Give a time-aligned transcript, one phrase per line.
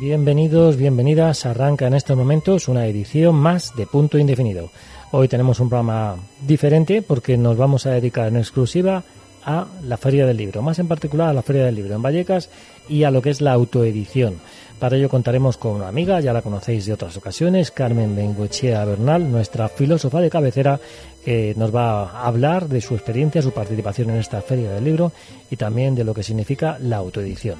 [0.00, 1.44] Bienvenidos, bienvenidas.
[1.44, 4.70] Arranca en estos momentos una edición más de Punto Indefinido.
[5.10, 9.04] Hoy tenemos un programa diferente porque nos vamos a dedicar en exclusiva
[9.44, 12.48] a la Feria del Libro, más en particular a la Feria del Libro en Vallecas
[12.88, 14.36] y a lo que es la autoedición.
[14.78, 19.30] Para ello contaremos con una amiga, ya la conocéis de otras ocasiones, Carmen Bengochea Bernal,
[19.30, 20.80] nuestra filósofa de cabecera,
[21.22, 25.12] que nos va a hablar de su experiencia, su participación en esta Feria del Libro
[25.50, 27.58] y también de lo que significa la autoedición.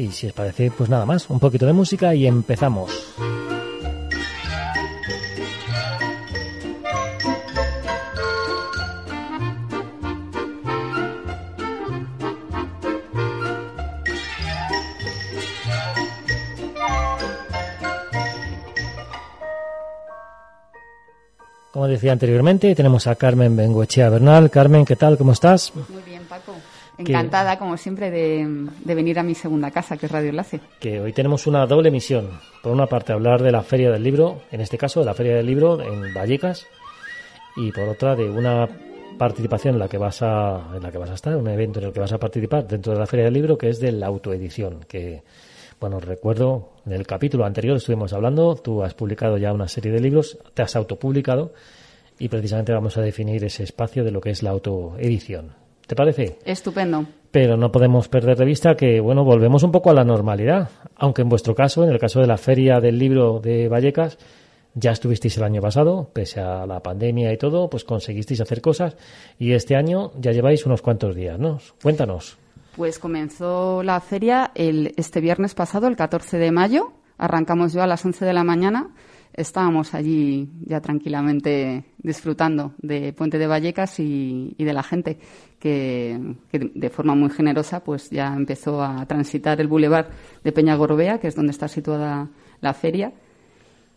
[0.00, 2.90] Y si os parece, pues nada más, un poquito de música y empezamos.
[21.72, 24.50] Como decía anteriormente, tenemos a Carmen Bengoechea Bernal.
[24.50, 25.18] Carmen, ¿qué tal?
[25.18, 25.72] ¿Cómo estás?
[25.74, 26.19] Muy bien,
[27.00, 30.60] Encantada, como siempre, de, venir a mi segunda casa, que es Radio Enlace.
[30.78, 32.28] Que hoy tenemos una doble misión.
[32.62, 35.36] Por una parte, hablar de la Feria del Libro, en este caso, de la Feria
[35.36, 36.66] del Libro en Vallecas,
[37.56, 38.68] y por otra, de una
[39.18, 41.86] participación en la que vas a, en la que vas a estar, un evento en
[41.86, 44.06] el que vas a participar dentro de la Feria del Libro, que es de la
[44.06, 45.22] autoedición, que
[45.80, 50.00] bueno, recuerdo, en el capítulo anterior estuvimos hablando, tú has publicado ya una serie de
[50.00, 51.54] libros, te has autopublicado
[52.18, 55.59] y precisamente vamos a definir ese espacio de lo que es la autoedición.
[55.90, 56.38] ¿Te parece?
[56.44, 57.04] Estupendo.
[57.32, 60.70] Pero no podemos perder de vista que, bueno, volvemos un poco a la normalidad.
[60.94, 64.16] Aunque en vuestro caso, en el caso de la Feria del Libro de Vallecas,
[64.72, 68.96] ya estuvisteis el año pasado, pese a la pandemia y todo, pues conseguisteis hacer cosas
[69.36, 71.58] y este año ya lleváis unos cuantos días, ¿no?
[71.82, 72.38] Cuéntanos.
[72.76, 76.92] Pues comenzó la feria el, este viernes pasado, el 14 de mayo.
[77.18, 78.90] Arrancamos yo a las 11 de la mañana
[79.32, 85.18] estábamos allí ya tranquilamente disfrutando de Puente de Vallecas y, de la gente
[85.58, 90.08] que, de forma muy generosa pues ya empezó a transitar el bulevar
[90.42, 92.28] de Peña Gorbea, que es donde está situada
[92.60, 93.12] la feria,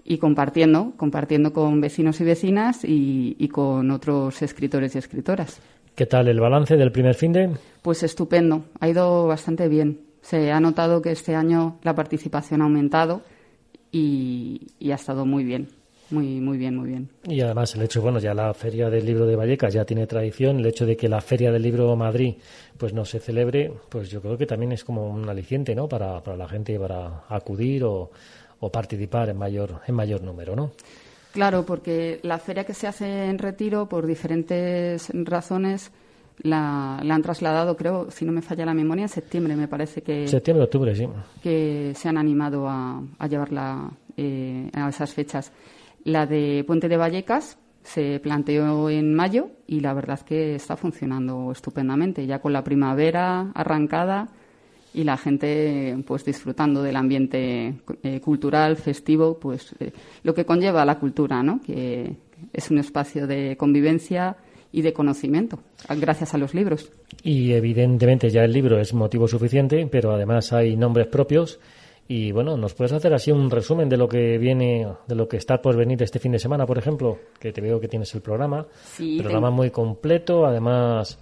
[0.06, 5.62] y compartiendo, compartiendo con vecinos y vecinas y, y con otros escritores y escritoras.
[5.96, 7.52] ¿Qué tal el balance del primer fin de?
[7.82, 10.02] Pues estupendo, ha ido bastante bien.
[10.22, 13.22] Se ha notado que este año la participación ha aumentado
[13.94, 15.70] y, ha estado muy bien.
[16.10, 17.10] Muy, muy bien, muy bien.
[17.24, 20.60] Y además el hecho, bueno, ya la Feria del Libro de Vallecas ya tiene tradición,
[20.60, 22.36] el hecho de que la Feria del Libro Madrid
[22.78, 25.88] pues no se celebre, pues yo creo que también es como un aliciente, ¿no?
[25.88, 28.12] Para, para la gente para acudir o,
[28.60, 30.72] o participar en mayor, en mayor número, ¿no?
[31.32, 35.92] Claro, porque la feria que se hace en retiro, por diferentes razones,
[36.42, 40.28] la, han trasladado, creo, si no me falla la memoria, en septiembre, me parece que.
[40.28, 41.08] Septiembre, octubre, sí.
[41.42, 45.52] Que se han animado a, llevarla eh, a esas fechas.
[46.04, 51.52] La de Puente de Vallecas se planteó en mayo y la verdad que está funcionando
[51.52, 54.30] estupendamente, ya con la primavera arrancada
[54.94, 59.92] y la gente pues disfrutando del ambiente eh, cultural, festivo, pues eh,
[60.24, 61.62] lo que conlleva la cultura, ¿no?
[61.62, 62.16] Que
[62.52, 64.38] es un espacio de convivencia
[64.74, 66.92] y de conocimiento, gracias a los libros.
[67.22, 71.60] Y evidentemente ya el libro es motivo suficiente, pero además hay nombres propios.
[72.08, 75.38] Y bueno, ¿nos puedes hacer así un resumen de lo que viene, de lo que
[75.38, 77.20] está por venir este fin de semana, por ejemplo?
[77.40, 78.66] Que te veo que tienes el programa.
[78.84, 81.20] Sí, programa muy completo, además,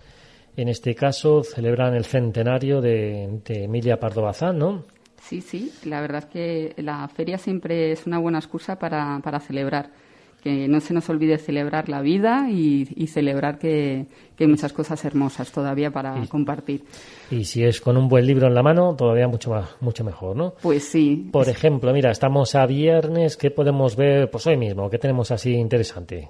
[0.55, 4.85] en este caso celebran el centenario de, Emilia Pardo Bazán, ¿no?
[5.21, 9.41] Sí, sí, la verdad es que la feria siempre es una buena excusa para, para
[9.41, 9.91] celebrar
[10.41, 14.07] que no se nos olvide celebrar la vida y, celebrar que,
[14.39, 16.83] hay muchas cosas hermosas todavía para compartir.
[17.29, 20.35] Y si es con un buen libro en la mano, todavía mucho más, mucho mejor,
[20.35, 20.55] ¿no?
[20.61, 21.29] Pues sí.
[21.31, 24.31] Por ejemplo, mira, estamos a viernes, ¿qué podemos ver?
[24.31, 26.27] Pues hoy mismo, ¿qué tenemos así interesante?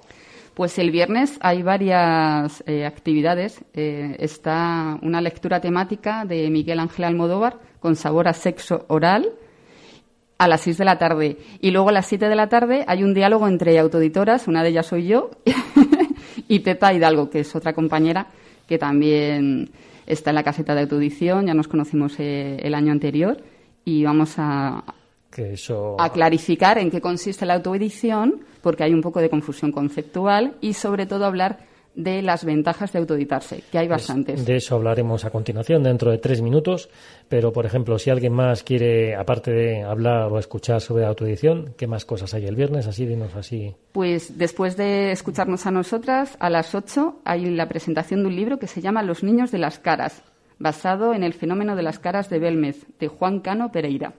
[0.54, 3.64] Pues el viernes hay varias eh, actividades.
[3.72, 9.32] Eh, está una lectura temática de Miguel Ángel Almodóvar con sabor a sexo oral
[10.42, 11.36] a las 6 de la tarde.
[11.60, 14.70] Y luego a las 7 de la tarde hay un diálogo entre autoeditoras, una de
[14.70, 15.30] ellas soy yo,
[16.48, 18.26] y Pepa Hidalgo, que es otra compañera
[18.66, 19.70] que también
[20.04, 23.36] está en la caseta de autoedición, ya nos conocimos eh, el año anterior,
[23.84, 24.82] y vamos a,
[25.98, 30.72] a clarificar en qué consiste la autoedición, porque hay un poco de confusión conceptual, y
[30.72, 31.58] sobre todo hablar
[31.94, 34.44] de las ventajas de autoeditarse, que hay bastantes.
[34.46, 36.88] De eso hablaremos a continuación, dentro de tres minutos.
[37.28, 41.86] Pero, por ejemplo, si alguien más quiere, aparte de hablar o escuchar sobre autoedición, ¿qué
[41.86, 42.86] más cosas hay el viernes?
[42.86, 43.74] Así, dinos así.
[43.92, 48.58] Pues después de escucharnos a nosotras, a las ocho hay la presentación de un libro
[48.58, 50.22] que se llama Los niños de las caras,
[50.58, 54.14] basado en el fenómeno de las caras de Belmez, de Juan Cano Pereira.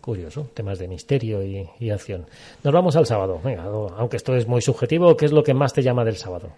[0.00, 2.26] Curioso, temas de misterio y, y acción.
[2.64, 3.40] Nos vamos al sábado.
[3.44, 6.50] Venga, aunque esto es muy subjetivo, ¿qué es lo que más te llama del sábado?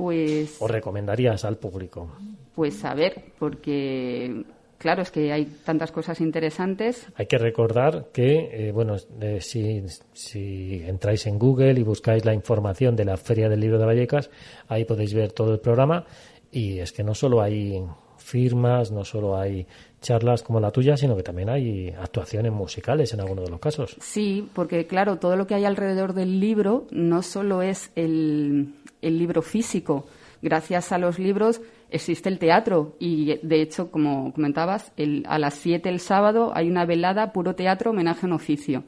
[0.00, 0.56] Pues.
[0.62, 2.10] ¿O recomendarías al público?
[2.54, 4.46] Pues a ver, porque
[4.78, 7.06] claro, es que hay tantas cosas interesantes.
[7.16, 12.32] Hay que recordar que, eh, bueno, eh, si, si, entráis en Google y buscáis la
[12.32, 14.30] información de la Feria del Libro de Vallecas,
[14.68, 16.06] ahí podéis ver todo el programa.
[16.50, 17.84] Y es que no solo hay
[18.16, 19.66] firmas, no solo hay
[20.00, 23.96] charlas como la tuya, sino que también hay actuaciones musicales en algunos de los casos.
[24.00, 29.18] Sí, porque claro, todo lo que hay alrededor del libro no solo es el, el
[29.18, 30.06] libro físico.
[30.42, 31.60] Gracias a los libros
[31.90, 34.92] existe el teatro y, de hecho, como comentabas,
[35.26, 38.84] a las 7 el sábado hay una velada puro teatro homenaje en oficio.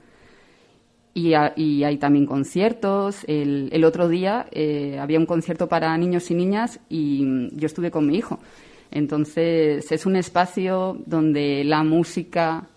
[1.14, 3.24] Y, hay también conciertos.
[3.26, 8.06] El, otro día eh, había un concierto para niños y niñas y yo estuve con
[8.06, 8.38] mi hijo.
[8.92, 12.68] Entonces es un espacio donde la música,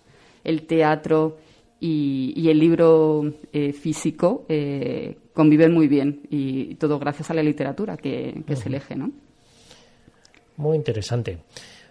[0.43, 1.37] el teatro
[1.79, 7.97] y, el libro eh, físico eh, conviven muy bien y todo gracias a la literatura
[7.97, 9.11] que, que se elige, ¿no?
[10.57, 11.37] Muy interesante.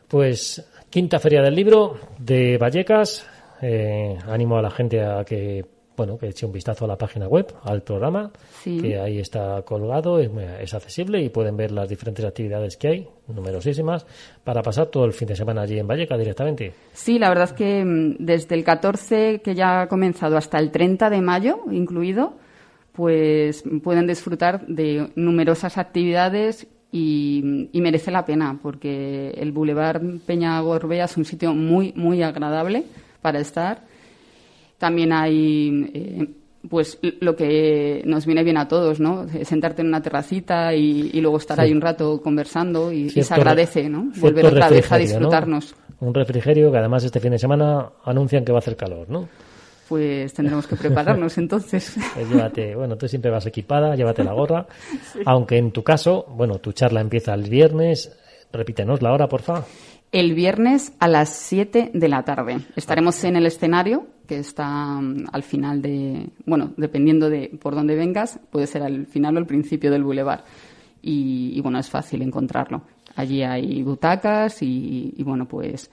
[0.08, 3.26] Pues quinta feria del libro de Vallecas.
[3.60, 5.64] Eh, animo a la gente a que
[5.96, 8.30] bueno, que eche un vistazo a la página web, al programa,
[8.64, 14.06] que ahí está colgado, es, accesible y pueden ver las diferentes actividades que hay, numerosísimas,
[14.42, 16.72] para pasar todo el fin de semana allí en Valleca directamente.
[16.92, 20.70] Sí, la verdad es que mm, desde el 14 que ya ha comenzado hasta el
[20.70, 22.34] 30 de mayo incluido,
[22.92, 30.60] pues pueden disfrutar de numerosas actividades y, y, merece la pena porque el Boulevard Peña
[30.60, 32.84] Gorbea es un sitio muy, muy agradable
[33.20, 33.82] para estar
[34.78, 36.28] también hay eh,
[36.68, 39.26] pues lo que nos viene bien a todos, ¿no?
[39.44, 44.10] Sentarte en una terracita y, luego estar ahí un rato conversando y, se agradece, ¿no?
[44.16, 45.74] Volver otra vez a disfrutarnos.
[46.00, 49.28] Un refrigerio que además este fin de semana anuncian que va a hacer calor, ¿no?
[49.88, 51.96] Pues tendremos que prepararnos entonces.
[52.14, 54.66] Pues llévate, bueno, tú siempre vas equipada, llévate la gorra.
[55.26, 58.18] Aunque en tu caso, bueno, tu charla empieza el viernes.
[58.52, 59.64] Repítenos la hora, por favor
[60.14, 62.58] el viernes a las 7 de la tarde.
[62.76, 67.96] Estaremos en el escenario, que está mm, al final de, bueno, dependiendo de por dónde
[67.96, 70.44] vengas, puede ser al final o al principio del bulevar.
[71.02, 72.82] Y, bueno, es fácil encontrarlo.
[73.16, 75.90] Allí hay butacas y, bueno, pues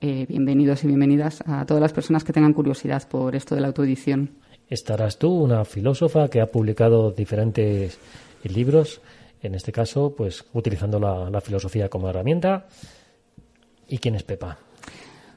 [0.00, 3.66] eh, bienvenidos y bienvenidas a todas las personas que tengan curiosidad por esto de la
[3.66, 4.30] autoedición.
[4.70, 7.98] Estarás tú, una filósofa que ha publicado diferentes
[8.44, 9.02] libros,
[9.42, 12.66] en este caso, pues utilizando la filosofía como herramienta
[13.88, 14.58] ¿Y quién es Pepa?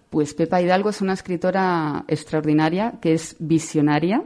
[0.09, 4.23] Pues Pepa Hidalgo es una escritora extraordinaria que es visionaria.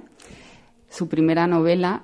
[0.89, 2.03] Su primera novela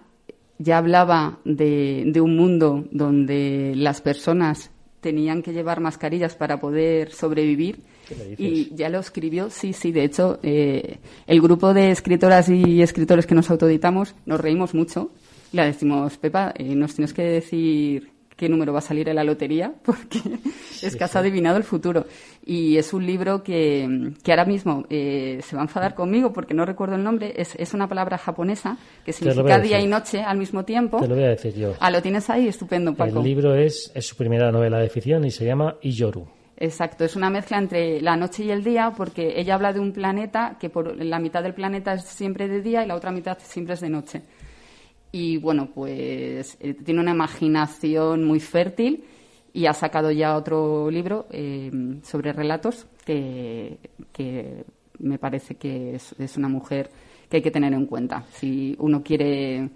[0.60, 4.70] ya hablaba de, un mundo donde las personas
[5.00, 7.80] tenían que llevar mascarillas para poder sobrevivir.
[8.38, 9.92] Y ya lo escribió, sí, sí.
[9.92, 15.12] De hecho, eh, el grupo de escritoras y escritores que nos autoeditamos nos reímos mucho.
[15.54, 18.11] Le decimos, Pepa, eh, nos tienes que decir
[18.42, 20.20] qué número va a salir en la lotería, porque
[20.82, 22.08] es que has adivinado el futuro.
[22.44, 26.56] Y es un libro que, que ahora mismo eh, se va a enfadar conmigo porque
[26.56, 27.36] no recuerdo el nombre.
[27.38, 31.00] Es, es una palabra japonesa que significa día y noche al mismo tiempo.
[31.00, 31.76] Te lo voy a decir yo.
[31.80, 33.20] Ah, lo tienes ahí, estupendo, Paco.
[33.20, 36.28] El libro es, es su primera novela de ficción y se llama Iyoru.
[36.58, 39.92] Exacto, es una mezcla entre la noche y el día porque ella habla de un
[39.92, 43.38] planeta que por la mitad del planeta es siempre de día y la otra mitad
[43.40, 44.24] siempre es de noche
[45.12, 49.04] y bueno, pues eh, tiene una imaginación muy fértil
[49.54, 51.70] y ha sacado ya otro libro eh,
[52.04, 53.78] sobre relatos que,
[55.00, 56.90] me parece que es, una mujer
[57.30, 58.24] que hay que tener en cuenta.
[58.32, 59.70] Si uno quiere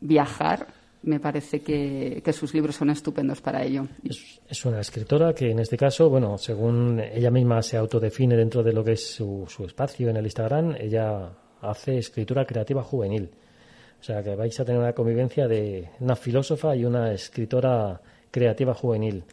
[0.00, 0.66] viajar,
[1.04, 3.86] me parece que, sus libros son estupendos para ello.
[4.04, 8.72] Es, una escritora que en este caso, bueno, según ella misma se autodefine dentro de
[8.74, 11.30] lo que es su, su espacio en el Instagram, ella
[11.62, 13.30] hace escritura creativa juvenil.
[14.06, 18.72] O sea, que vais a tener una convivencia de una filósofa y una escritora creativa
[18.72, 19.24] juvenil.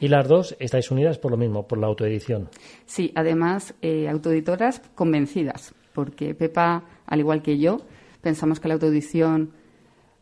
[0.00, 2.50] Y las dos estáis unidas por lo mismo, por la autoedición.
[2.84, 7.80] Sí, además, eh, autoeditoras convencidas, porque Pepa, al igual que yo,
[8.20, 9.52] pensamos que la autoedición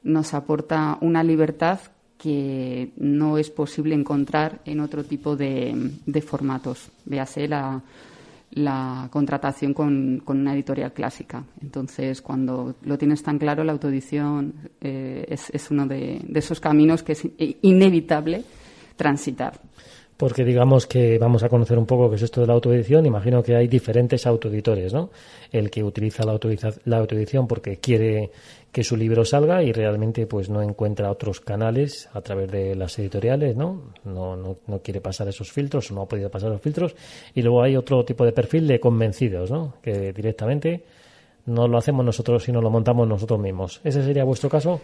[0.05, 1.81] nos aporta una libertad
[2.17, 5.75] que no es posible encontrar en otro tipo de,
[6.07, 6.93] de formatos.
[7.07, 7.83] Véase la,
[8.53, 11.45] la contratación con, una editorial clásica.
[11.61, 17.13] Entonces, cuando lo tienes tan claro, la autoedición eh, es, uno de, esos caminos que
[17.13, 17.27] es
[17.63, 18.45] inevitable
[18.97, 19.61] transitar.
[20.17, 23.05] Porque digamos que vamos a conocer un poco qué es esto de la autoedición.
[23.05, 25.11] Imagino que hay diferentes autoeditores, ¿no?
[25.53, 26.39] El que utiliza la,
[26.85, 28.31] la autoedición porque quiere
[28.77, 32.99] que su libro salga y realmente pues no encuentra otros canales a través de las
[32.99, 33.93] editoriales, ¿no?
[34.05, 36.95] No, no, quiere pasar esos filtros o no ha podido pasar los filtros.
[37.35, 39.77] Y luego hay otro tipo de perfil de convencidos, ¿no?
[39.81, 40.85] Que directamente
[41.47, 43.81] no lo hacemos nosotros, sino lo montamos nosotros mismos.
[43.83, 44.81] ¿Ese sería vuestro caso?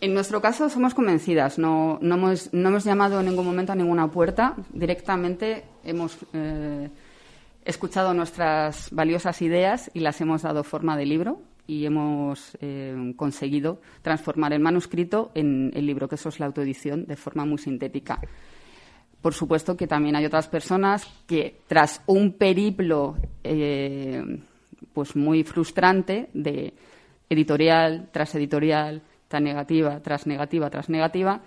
[0.00, 3.76] En nuestro caso somos convencidas, no, no, hemos, no hemos llamado en ningún momento a
[3.76, 6.90] ninguna puerta, directamente hemos eh,
[7.64, 13.80] escuchado nuestras valiosas ideas y las hemos dado forma de libro y hemos eh, conseguido
[14.02, 18.20] transformar el manuscrito en el libro, que eso es la autoedición, de forma muy sintética.
[19.22, 24.22] Por supuesto que también hay otras personas que, tras un periplo eh,
[24.92, 26.74] pues muy frustrante de
[27.28, 29.02] editorial tras editorial,
[29.40, 31.42] negativa tras negativa tras negativa,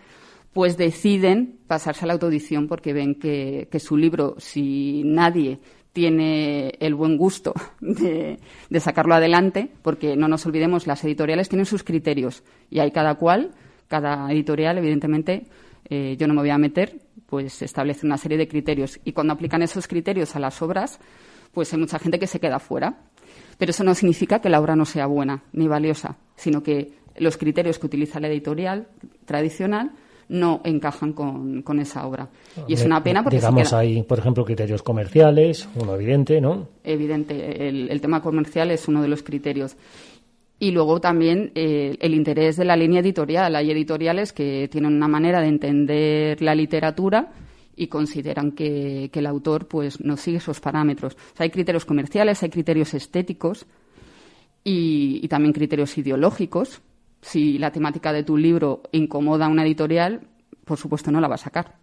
[0.54, 5.60] pues deciden pasarse a la autoedición porque ven que, que su libro, si nadie
[5.94, 8.40] tiene el buen gusto de,
[8.80, 13.52] sacarlo adelante, porque no nos olvidemos, las editoriales tienen sus criterios y hay cada cual,
[13.88, 15.48] cada editorial, evidentemente,
[15.90, 19.34] eh, yo no me voy a meter, pues establece una serie de criterios y cuando
[19.34, 21.00] aplican esos criterios a las obras,
[21.54, 23.02] pues hay mucha gente que se queda fuera.
[23.58, 27.38] Pero eso no significa que la obra no sea buena ni valiosa, sino que los
[27.38, 28.88] criterios que utiliza la editorial
[29.26, 29.92] tradicional
[30.30, 32.30] no encajan con, esa obra.
[32.68, 33.38] Y es una pena porque...
[33.38, 36.70] Digamos, hay, por ejemplo, criterios comerciales, uno evidente, ¿no?
[36.84, 37.68] Evidente.
[37.68, 39.76] El, tema comercial es uno de los criterios.
[40.60, 43.56] Y luego también eh, el interés de la línea editorial.
[43.56, 47.32] Hay editoriales que tienen una manera de entender la literatura
[47.76, 51.18] y consideran que, el autor pues no sigue esos parámetros.
[51.38, 53.66] hay criterios comerciales, hay criterios estéticos
[54.64, 56.82] y también criterios ideológicos
[57.22, 60.22] si la temática de tu libro incomoda a una editorial,
[60.66, 61.76] por supuesto no la va a sacar.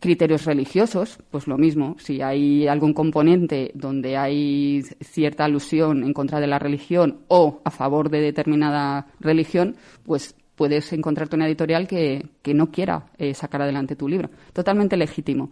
[0.00, 1.96] Criterios religiosos, pues lo mismo.
[1.98, 7.70] Si hay algún componente donde hay cierta alusión en contra de la religión o a
[7.70, 13.96] favor de determinada religión, pues puedes encontrarte una editorial que, no quiera eh, sacar adelante
[13.96, 14.30] tu libro.
[14.52, 15.50] Totalmente legítimo.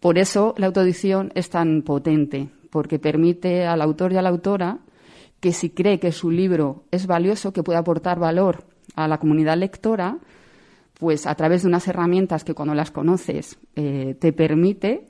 [0.00, 4.78] Por eso la autoedición es tan potente, porque permite al autor y a la autora
[5.42, 8.62] que si cree que su libro es valioso, que puede aportar valor
[8.94, 10.18] a la comunidad lectora,
[11.00, 15.08] pues a través de unas herramientas que cuando las conoces eh, te permite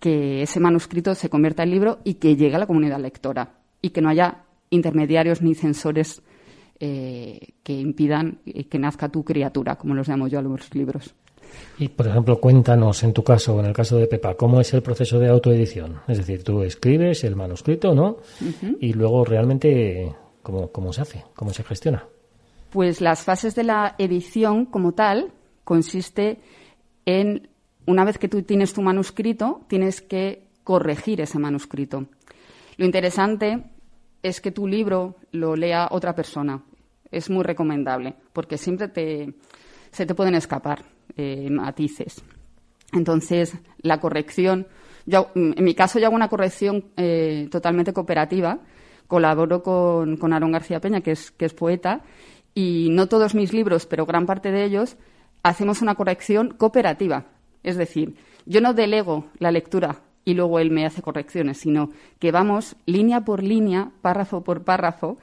[0.00, 3.90] que ese manuscrito se convierta en libro y que llegue a la comunidad lectora y
[3.90, 6.22] que no haya intermediarios ni censores
[6.80, 11.14] eh, que impidan que nazca tu criatura, como los llamo yo a los libros.
[11.78, 14.82] Y, por ejemplo, cuéntanos en tu caso, en el caso de Pepa, ¿cómo es el
[14.82, 16.00] proceso de autoedición?
[16.08, 18.16] Es decir, tú escribes el manuscrito, ¿no?
[18.80, 20.12] Y luego realmente,
[20.42, 21.24] ¿cómo, ¿cómo se hace?
[21.36, 22.04] ¿Cómo se gestiona?
[22.70, 26.40] Pues las fases de la edición como tal consiste
[27.06, 27.48] en,
[27.86, 32.06] una vez que tú tienes tu manuscrito, tienes que corregir ese manuscrito.
[32.76, 33.62] Lo interesante
[34.22, 36.62] es que tu libro lo lea otra persona.
[37.10, 39.32] Es muy recomendable, porque siempre te,
[39.92, 40.84] se te pueden escapar
[41.16, 42.22] eh, matices.
[42.92, 44.66] Entonces, la corrección,
[45.06, 48.60] yo, en mi caso yo hago una corrección eh, totalmente cooperativa,
[49.06, 52.02] colaboro con, con Aarón García Peña, que es, que es poeta,
[52.54, 54.96] y no todos mis libros, pero gran parte de ellos,
[55.42, 57.26] hacemos una corrección cooperativa.
[57.62, 62.32] Es decir, yo no delego la lectura y luego él me hace correcciones, sino que
[62.32, 65.18] vamos línea por línea, párrafo por párrafo,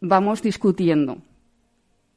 [0.00, 1.18] vamos discutiendo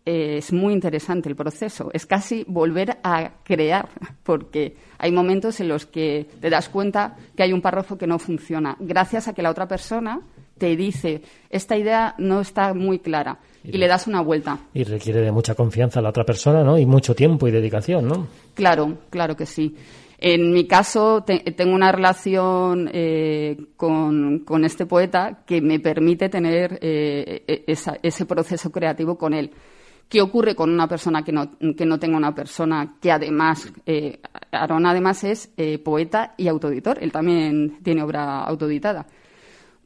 [0.09, 1.89] es muy interesante el proceso.
[1.93, 3.89] Es casi volver a crear,
[4.23, 8.19] porque hay momentos en los que te das cuenta que hay un párrafo que no
[8.19, 10.21] funciona, gracias a que la otra persona
[10.57, 14.59] te dice, esta idea no está muy clara, y, le das una vuelta.
[14.73, 16.77] Y requiere de mucha confianza a la otra persona, ¿no?
[16.77, 18.27] Y mucho tiempo y dedicación, ¿no?
[18.53, 19.75] Claro, claro que sí.
[20.21, 27.43] En mi caso, tengo una relación eh, con, este poeta que me permite tener eh,
[27.47, 29.51] e, ese proceso creativo con él.
[30.09, 34.19] ¿Qué ocurre con una persona que no, que no tenga una persona que además, eh,
[34.51, 39.05] Aaron además es eh, poeta y autoeditor, él también tiene obra autoeditada?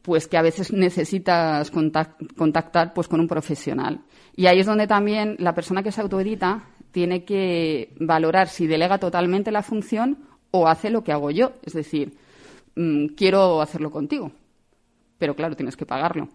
[0.02, 4.00] Pues que a veces necesitas contactar pues, con un profesional.
[4.34, 9.00] Y ahí es donde también la persona que se autoedita tiene que valorar si delega
[9.00, 10.20] totalmente la función
[10.52, 11.52] o hace lo que hago yo.
[11.64, 12.14] Es decir,
[12.76, 14.32] mm, quiero hacerlo contigo,
[15.18, 16.30] pero claro, tienes que pagarlo.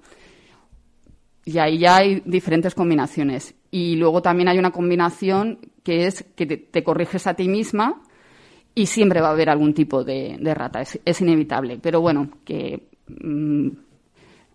[1.49, 3.55] Y ahí ya hay diferentes combinaciones.
[3.71, 8.03] Y luego también hay una combinación que es que te, corriges a ti misma
[8.75, 11.79] y siempre va a haber algún tipo de, rata, es, inevitable.
[11.81, 13.69] Pero bueno, que mm,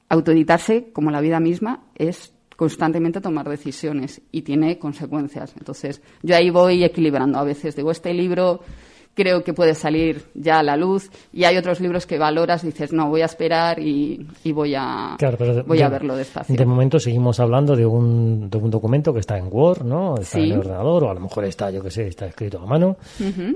[0.10, 5.56] autoeditarse, como la vida misma, es constantemente tomar decisiones y tiene consecuencias.
[5.58, 7.40] Entonces, yo ahí voy equilibrando.
[7.40, 8.60] A veces digo, este libro
[9.14, 11.10] creo que puede salir ya a la luz.
[11.32, 15.18] Y hay otros libros que valoras y dices no voy a esperar y, voy a
[15.66, 19.38] voy a verlo despacio de momento seguimos hablando de un, de un documento que está
[19.38, 22.08] en Word no está en el ordenador o a lo mejor está yo que sé
[22.08, 22.98] está escrito a mano.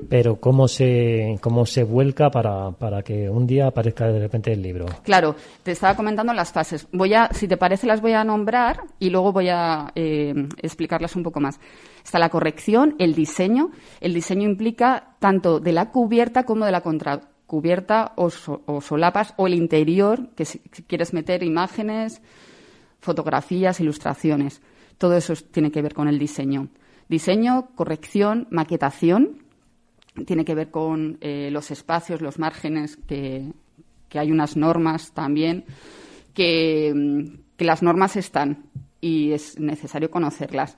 [0.10, 4.62] Pero cómo se cómo se vuelca para, para que un día aparezca de repente el
[4.62, 6.88] libro claro te estaba comentando las fases.
[6.92, 11.16] Voy a si te parece las voy a nombrar y luego voy a eh, explicarlas
[11.16, 11.60] un poco más.
[12.04, 13.72] Está la corrección, el diseño.
[14.00, 19.54] El diseño implica tanto de la cubierta como de la contracubierta o, solapas o el
[19.54, 22.22] interior, que si, quieres meter imágenes,
[23.00, 24.62] fotografías, ilustraciones.
[24.98, 26.70] Todo eso tiene que ver con el diseño.
[27.08, 29.44] Diseño, corrección, maquetación.
[30.26, 33.52] Tiene que ver con eh, los espacios, los márgenes, que,
[34.14, 35.66] hay unas normas también,
[36.34, 36.94] que
[37.60, 38.64] las normas están
[39.00, 40.78] y es necesario conocerlas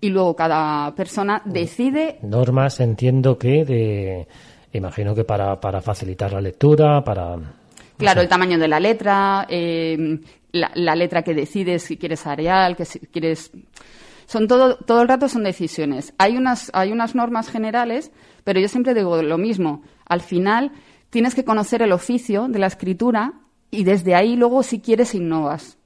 [0.00, 2.18] y luego cada persona decide.
[2.22, 4.26] Normas, entiendo que de.
[4.72, 7.36] Imagino que para, para facilitar la lectura, para.
[7.98, 10.20] Claro, el tamaño de la letra, eh,
[10.52, 13.50] la, letra que decides, si quieres areal, que si quieres.
[14.26, 16.14] Son todo, todo el rato son decisiones.
[16.16, 18.12] Hay unas, hay unas normas generales,
[18.44, 19.82] pero yo siempre digo lo mismo.
[20.06, 20.70] Al final
[21.10, 23.34] tienes que conocer el oficio de la escritura
[23.72, 25.78] y desde ahí luego, si quieres, innovas.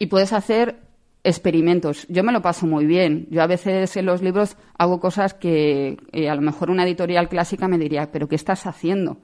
[0.00, 0.80] Y puedes hacer
[1.24, 2.06] experimentos.
[2.08, 3.26] Yo me lo paso muy bien.
[3.30, 7.28] Yo a veces en los libros hago cosas que eh, a lo mejor una editorial
[7.28, 9.18] clásica me diría, pero ¿qué estás haciendo?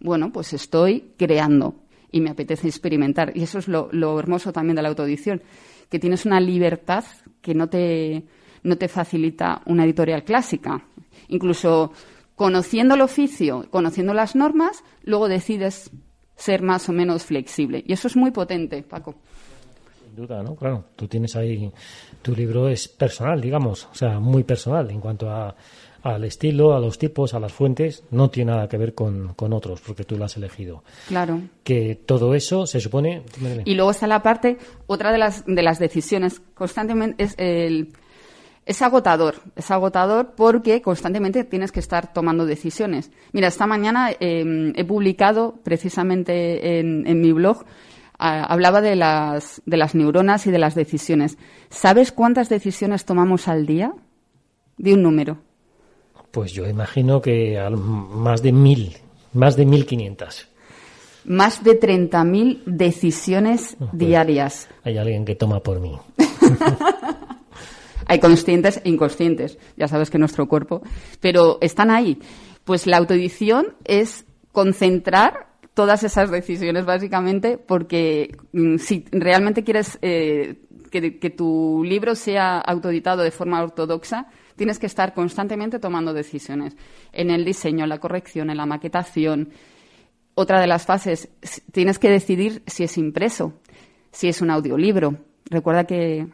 [0.00, 1.76] Bueno, pues estoy creando
[2.10, 3.32] y me apetece experimentar.
[3.34, 5.42] Y eso es lo, hermoso también de la autoedición,
[5.90, 7.04] que tienes una libertad
[7.40, 8.24] que no te,
[8.62, 10.84] no te facilita una editorial clásica.
[11.28, 11.92] Incluso
[12.34, 15.90] conociendo el oficio, conociendo las normas, luego decides
[16.34, 17.84] ser más o menos flexible.
[17.86, 19.16] Y eso es muy potente, Paco
[20.14, 20.54] duda, ¿no?
[20.54, 21.70] Claro, tú tienes ahí,
[22.20, 25.54] tu libro es personal, digamos, o sea, muy personal en cuanto a,
[26.02, 29.52] al estilo, a los tipos, a las fuentes, no tiene nada que ver con, con
[29.52, 30.82] otros, porque tú lo has elegido.
[31.08, 31.40] Claro.
[31.62, 33.22] Que todo eso se supone.
[33.64, 37.92] Y luego está la parte, otra de las, de las decisiones, constantemente es el.
[38.64, 43.10] Es agotador, es agotador porque constantemente tienes que estar tomando decisiones.
[43.32, 47.64] Mira, esta mañana em, he publicado precisamente en, en mi blog
[48.22, 51.38] hablaba de las, de las neuronas y de las decisiones.
[51.70, 53.92] ¿Sabes cuántas decisiones tomamos al día?
[54.78, 55.38] De un número.
[56.30, 58.96] Pues yo imagino que más de mil,
[59.32, 60.48] más de mil quinientas.
[61.24, 64.68] Más de treinta mil decisiones pues diarias.
[64.82, 65.96] Hay alguien que toma por mí.
[68.06, 70.82] hay conscientes e inconscientes, ya sabes que nuestro cuerpo,
[71.20, 72.18] pero están ahí.
[72.64, 80.56] Pues la autoedición es concentrar todas esas decisiones, básicamente, porque mm, si realmente quieres eh,
[80.90, 86.76] que, tu libro sea autoeditado de forma ortodoxa, tienes que estar constantemente tomando decisiones
[87.12, 89.50] en el diseño, en la corrección, en la maquetación.
[90.34, 91.30] Otra de las fases,
[91.72, 93.54] tienes que decidir si es impreso,
[94.10, 95.16] si es un audiolibro.
[95.50, 96.28] Recuerda que,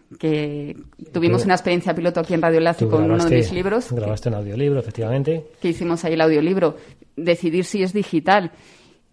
[1.12, 3.90] tuvimos una experiencia piloto aquí en Radio Enlace con uno de mis libros.
[3.92, 5.46] Grabaste un audiolibro, efectivamente.
[5.60, 6.76] Que hicimos ahí el audiolibro.
[7.16, 8.52] Decidir si es digital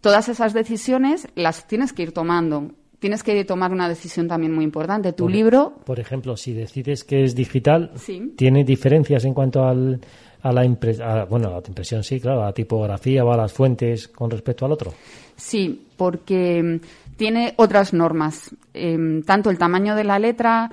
[0.06, 2.70] todas esas decisiones las tienes que ir tomando.
[3.00, 5.14] Tienes que tomar una decisión también muy importante.
[5.14, 5.78] Tu libro.
[5.84, 7.92] Por ejemplo, si decides que es digital,
[8.36, 10.00] ¿tiene diferencias en cuanto al,
[10.44, 11.26] a la impresión?
[11.28, 14.68] Bueno, a la impresión sí, claro, a la tipografía o a las fuentes con respecto
[14.68, 14.94] al otro.
[15.38, 18.56] Sí, porque mm, tiene otras normas.
[18.76, 20.70] Em, tanto el tamaño de la letra,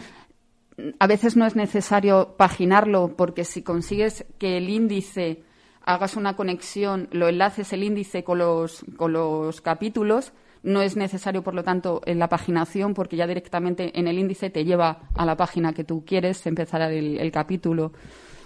[0.99, 5.43] a veces no es necesario paginarlo, porque si consigues que el índice
[5.85, 10.33] hagas una conexión, lo enlaces el índice con los, con los capítulos.
[10.63, 14.49] No es necesario, por lo tanto, en la paginación, porque ya directamente en el índice
[14.49, 17.93] te lleva a la página que tú quieres, empezar el, capítulo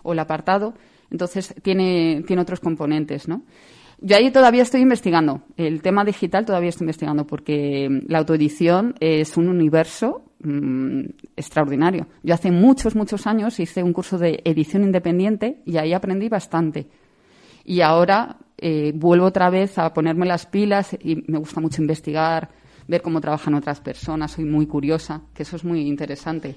[0.03, 0.75] o el apartado.
[1.11, 3.43] Entonces, tiene, tiene otros componentes, ¿no?
[3.99, 5.43] Yo ahí todavía estoy investigando.
[5.57, 11.01] El tema digital todavía estoy investigando porque la autoedición es un universo mm,
[11.35, 12.07] extraordinario.
[12.23, 16.89] Yo hace muchos, muchos años hice un curso de edición independiente y ahí aprendí bastante
[17.67, 22.49] y ahora eh, vuelvo otra vez a ponerme las pilas y me gusta mucho investigar,
[22.87, 26.55] ver cómo trabajan otras personas, soy muy curiosa, que eso es muy interesante.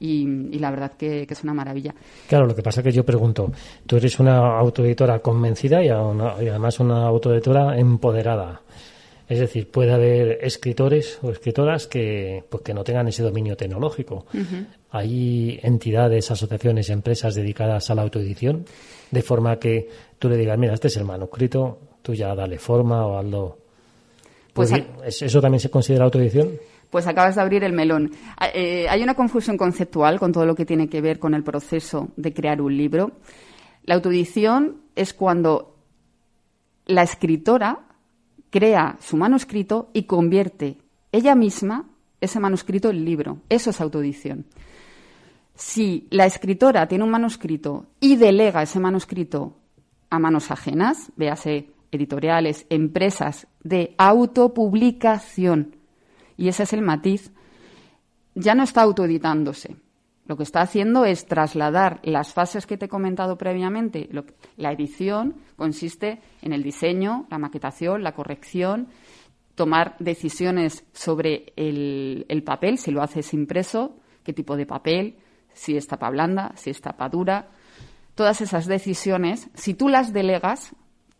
[0.00, 0.24] Y,
[0.58, 1.92] la verdad que, es una maravilla.
[2.28, 3.50] Claro, lo que pasa es que yo pregunto,
[3.84, 8.62] tú eres una autoeditora convencida y, además una autoeditora empoderada.
[9.28, 14.24] Es decir, puede haber escritores o escritoras que, pues, que no tengan ese dominio tecnológico.
[14.90, 18.64] Hay entidades, asociaciones, empresas dedicadas a la autoedición,
[19.10, 23.06] de forma que tú le digas, mira, este es el manuscrito, tú ya dale forma
[23.06, 23.58] o hazlo.
[24.54, 24.72] Pues,
[25.04, 26.52] ¿Eso también se considera autoedición?
[26.90, 28.12] Pues acabas de abrir el melón.
[28.38, 31.44] Ah, eh, hay una confusión conceptual con todo lo que tiene que ver con el
[31.44, 33.12] proceso de crear un libro.
[33.84, 35.76] La autoedición es cuando
[36.86, 37.80] la escritora
[38.50, 40.78] crea su manuscrito y convierte
[41.12, 41.88] ella misma
[42.20, 43.38] ese manuscrito en libro.
[43.48, 44.46] Eso es autoedición.
[45.58, 49.56] Si la escritora tiene un manuscrito y delega ese manuscrito
[50.08, 55.74] a manos ajenas, véase editoriales, empresas de autopublicación,
[56.36, 57.32] y ese es el matiz,
[58.36, 59.74] ya no está autoeditándose.
[60.26, 64.08] Lo que está haciendo es trasladar las fases que te he comentado previamente.
[64.58, 68.86] la edición consiste en el diseño, la maquetación, la corrección,
[69.56, 75.16] tomar decisiones sobre el, el papel, si lo haces impreso, qué tipo de papel,
[75.52, 77.48] si es tapa blanda, si es tapa dura.
[78.14, 80.74] Todas esas decisiones, si tú las delegas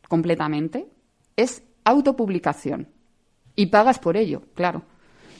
[0.08, 0.88] completamente,
[1.36, 2.88] es autopublicación.
[3.54, 4.82] Y pagas por ello, claro.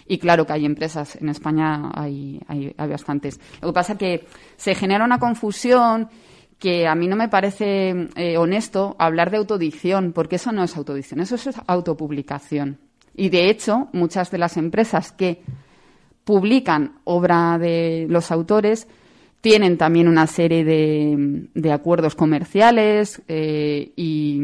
[0.07, 3.39] Y claro que hay empresas, en España hay, hay, bastantes.
[3.61, 6.09] Lo que pasa es que se genera una confusión
[6.59, 10.77] que a mí no me parece eh, honesto hablar de autodicción, porque eso no es
[10.77, 12.79] autodicción, eso es autopublicación.
[13.15, 15.43] Y de hecho, muchas de las empresas que
[16.29, 18.87] publican obra de los autores
[19.41, 24.39] tienen también una serie de, acuerdos comerciales eh, y,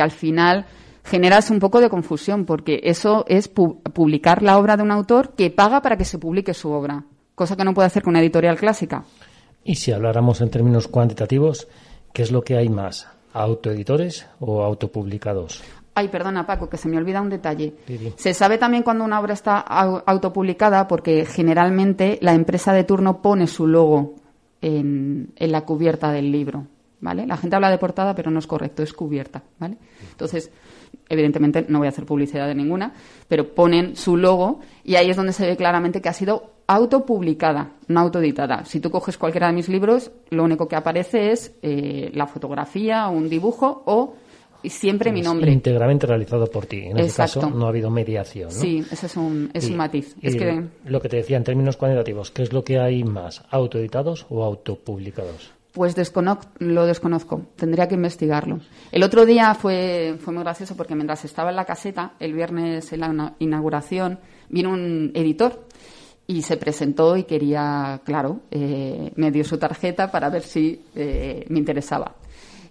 [0.00, 0.64] al final
[1.04, 5.50] generas un poco de confusión, porque eso es publicar la obra de un autor que
[5.50, 8.56] paga para que se publique su obra, cosa que no puede hacer con una editorial
[8.56, 9.04] clásica.
[9.64, 11.68] Y si habláramos en términos cuantitativos,
[12.14, 13.06] ¿qué es lo que hay más?
[13.34, 15.62] ¿Autoeditores o autopublicados?
[15.98, 17.74] Ay, perdona Paco, que se me olvida un detalle.
[18.14, 23.48] Se sabe también cuando una obra está autopublicada porque generalmente la empresa de turno pone
[23.48, 24.14] su logo
[24.62, 26.66] en, en la cubierta del libro.
[27.00, 27.26] ¿Vale?
[27.26, 29.76] La gente habla de portada, pero no es correcto, es cubierta, ¿vale?
[30.10, 30.50] Entonces,
[31.08, 32.92] evidentemente no voy a hacer publicidad de ninguna,
[33.28, 37.70] pero ponen su logo y ahí es donde se ve claramente que ha sido autopublicada,
[37.88, 38.64] no autoeditada.
[38.64, 43.06] Si tú coges cualquiera de mis libros, lo único que aparece es eh, la fotografía,
[43.08, 44.14] un dibujo o
[44.68, 45.50] siempre mi nombre.
[45.52, 46.86] Íntegramente realizado por ti.
[46.86, 48.50] En este caso no ha habido mediación.
[48.50, 50.14] Sí, ese es un, es un matiz.
[50.22, 50.64] es que...
[50.84, 53.44] Lo que te decía en términos cuantitativos, ¿qué es lo que hay más?
[53.50, 55.52] ¿Autoeditados o autopublicados?
[55.72, 55.94] Pues
[56.58, 58.58] lo desconozco, tendría que investigarlo.
[58.90, 62.92] El otro día fue, fue muy gracioso porque mientras estaba en la caseta, el viernes
[62.92, 65.68] en la inauguración, vino un editor
[66.26, 71.44] y se presentó y quería, claro, eh, me dio su tarjeta para ver si eh,
[71.48, 72.16] me interesaba.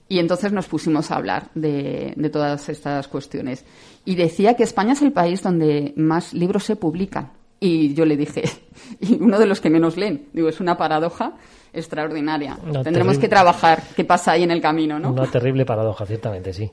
[0.09, 3.65] Y entonces nos pusimos a hablar de, de, todas estas cuestiones.
[4.05, 7.31] Y decía que España es el país donde más libros se publican.
[7.59, 8.43] Y yo le dije,
[8.99, 10.27] y uno de los que menos leen.
[10.33, 11.33] Digo, es una paradoja
[11.73, 12.57] extraordinaria.
[12.83, 15.11] Tendremos que trabajar qué pasa ahí en el camino, ¿no?
[15.11, 16.71] Una terrible paradoja, ciertamente, sí.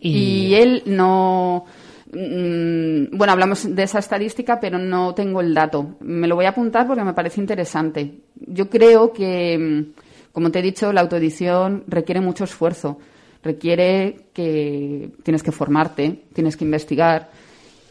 [0.00, 0.54] y...
[0.54, 1.64] él no...
[2.12, 5.96] Mm, bueno, hablamos de esa estadística, pero no tengo el dato.
[6.00, 8.22] Me lo voy a apuntar porque me parece interesante.
[8.34, 10.00] Yo creo que, mm,
[10.32, 12.98] como te he dicho, la autoedición requiere mucho esfuerzo.
[13.42, 17.30] Requiere que tienes que formarte, tienes que investigar.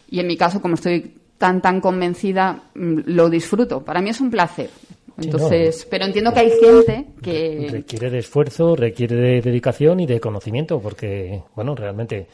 [0.09, 3.83] Y en mi caso, como estoy tan, tan convencida, mm, lo disfruto.
[3.83, 4.69] Para mí es un placer.
[5.17, 10.19] Entonces, pero entiendo que hay gente que requiere de esfuerzo, requiere de dedicación y de
[10.19, 12.27] conocimiento, porque bueno, realmente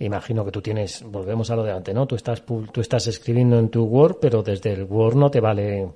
[0.00, 2.06] imagino que tú tienes, volvemos a lo de antes, ¿no?
[2.06, 5.88] Tú estás tú estás escribiendo en tu Word, pero desde el Word no te vale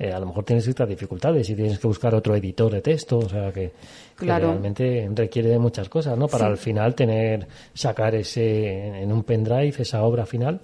[0.00, 3.18] eh, a lo mejor tienes ciertas dificultades y tienes que buscar otro editor de texto,
[3.18, 3.70] o sea que,
[4.16, 6.26] realmente requiere de muchas cosas, ¿no?
[6.26, 10.60] Para al final tener, sacar ese en un pendrive esa obra final,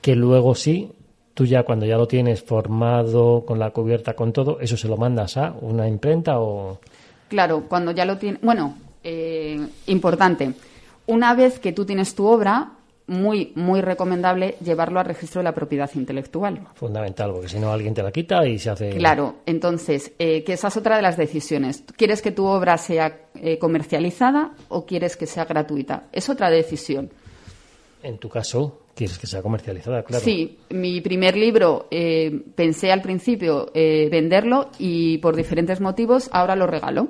[0.00, 0.92] que luego sí
[1.34, 4.96] tú ya cuando ya lo tienes formado con la cubierta con todo, eso se lo
[4.96, 6.80] mandas a una imprenta o
[7.28, 10.54] claro, cuando ya lo tienes, bueno, eh, importante.
[11.08, 12.75] Una vez que tú tienes tu obra,
[13.06, 16.68] muy, muy recomendable llevarlo al registro de la propiedad intelectual.
[16.74, 18.90] Fundamental, porque si no alguien te la quita y se hace.
[18.90, 21.84] Claro, entonces, eh, que esa es otra de las decisiones.
[21.96, 26.08] ¿Quieres que tu obra sea eh, comercializada o quieres que sea gratuita?
[26.12, 27.10] Es otra decisión.
[28.02, 30.24] En tu caso, Quieres que sea comercializada, claro.
[30.24, 36.56] Sí, mi primer libro eh, pensé al principio eh, venderlo y por diferentes motivos ahora
[36.56, 37.08] lo regalo.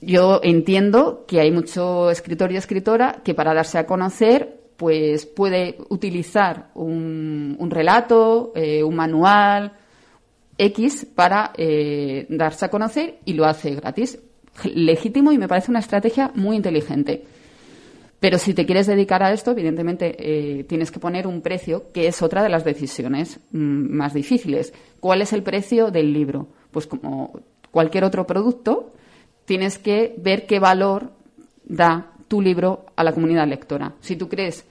[0.00, 5.78] Yo entiendo que hay mucho escritor y escritora que para darse a conocer pues puede
[5.88, 9.72] utilizar un, relato, eh, un manual
[10.58, 11.52] X para
[12.28, 14.18] darse a conocer y lo hace gratis.
[14.64, 17.24] Legítimo y me parece una estrategia muy inteligente.
[18.18, 22.06] Pero si te quieres dedicar a esto, evidentemente eh, tienes que poner un precio, que
[22.06, 24.72] es otra de las decisiones mm, más difíciles.
[25.00, 26.48] ¿Cuál es el precio del libro?
[26.70, 28.94] Pues como cualquier otro producto,
[29.46, 31.12] tienes que ver qué valor
[31.64, 33.94] da tu libro a la comunidad lectora.
[34.00, 34.66] Si tú crees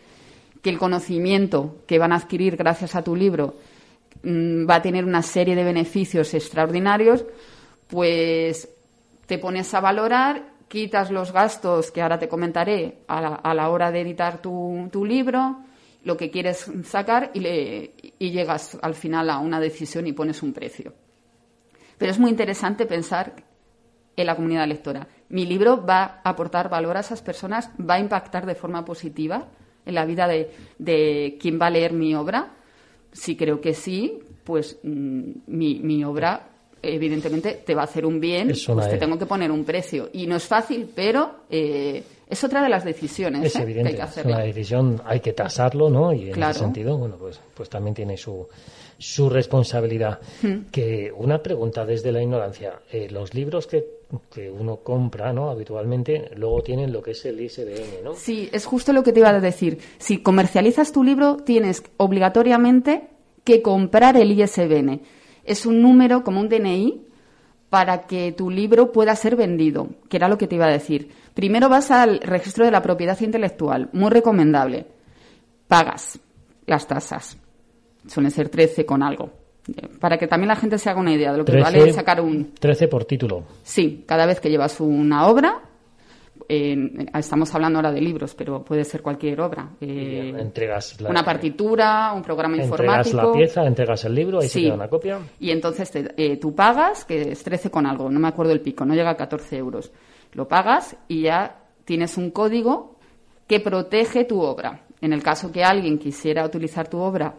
[0.61, 3.55] que el conocimiento que van a adquirir gracias a tu libro
[4.23, 7.25] mm, va a tener una serie de beneficios extraordinarios,
[7.87, 8.69] pues
[9.25, 14.01] te pones a valorar, quitas los gastos que ahora te comentaré a la, hora de
[14.01, 15.57] editar tu, libro,
[16.03, 20.43] lo que quieres sacar y, le, y llegas al final a una decisión y pones
[20.43, 20.93] un precio.
[21.97, 23.33] Pero es muy interesante pensar
[24.15, 25.07] en la comunidad lectora.
[25.29, 29.47] Mi libro va a aportar valor a esas personas, va a impactar de forma positiva
[29.85, 32.53] en la vida de, de quien va a leer mi obra.
[33.11, 36.49] Si creo que sí, pues mm, mi, mi obra
[36.81, 40.09] evidentemente te va a hacer un bien, pues te tengo que poner un precio.
[40.13, 43.61] Y no es fácil, pero eh, es otra de las decisiones es ¿eh?
[43.61, 44.25] evidente, que hay que hacer.
[44.25, 46.13] Es una decisión, hay que tasarlo, ¿no?
[46.13, 48.47] Y en ese sentido, bueno, pues, pues también tiene su,
[48.97, 50.19] su responsabilidad.
[50.41, 50.65] Hmm.
[50.71, 52.79] Que una pregunta desde la ignorancia.
[52.91, 53.85] Eh, los libros que,
[54.33, 55.49] que uno compra, ¿no?
[55.49, 58.15] Habitualmente, luego tienen lo que es el ISBN, ¿no?
[58.15, 59.79] Sí, es justo lo que te iba a decir.
[59.97, 63.09] Si comercializas tu libro, tienes obligatoriamente
[63.43, 65.01] que comprar el ISBN
[65.45, 67.01] es un número como un DNI
[67.75, 71.11] para que tu libro pueda ser vendido, que era lo que te iba a decir.
[71.33, 74.87] Primero vas al registro de la propiedad intelectual, muy recomendable.
[75.67, 76.17] Pagas
[76.67, 77.37] las tasas.
[78.07, 79.29] Suelen ser 13 con algo.
[79.99, 82.53] Para que también la gente se haga una idea de lo que vale sacar un.
[82.53, 83.43] 13 por título.
[83.63, 85.63] Sí, cada vez que llevas una obra,
[86.47, 89.69] estamos hablando ahora de libros, pero puede ser cualquier obra.
[89.81, 92.93] Eh, entregas una partitura, un programa informático.
[92.93, 95.19] Entregas la pieza, entregas el libro, ahí se queda una copia.
[95.39, 98.85] Y entonces eh, tú pagas, que es 13 con algo, no me acuerdo el pico,
[98.85, 99.91] no llega a 14 euros.
[100.33, 102.97] Lo pagas y ya tienes un código
[103.47, 104.81] que protege tu obra.
[105.01, 107.35] En el caso que alguien quisiera utilizar tu obra,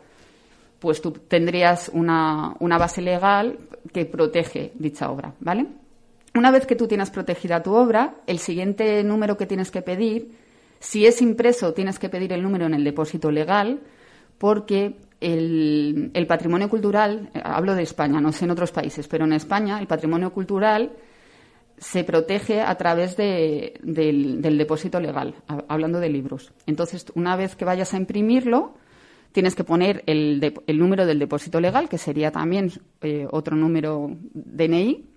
[0.78, 3.58] pues tú tendrías una, una base legal
[3.92, 5.66] que protege dicha obra, ¿vale?
[6.36, 10.32] Una vez que tú tienes protegida tu obra, el siguiente número que tienes que pedir,
[10.80, 13.80] si es impreso, tienes que pedir el número en el depósito legal,
[14.36, 19.32] porque el, patrimonio cultural, eh, hablo de España, no sé en otros países, pero en
[19.32, 20.92] España el patrimonio cultural
[21.78, 25.36] se protege a través del, depósito legal,
[25.68, 26.52] hablando de libros.
[26.66, 28.74] Entonces, una vez que vayas a imprimirlo,
[29.32, 35.15] tienes que poner el, número del depósito legal, que sería también eh, otro número DNI,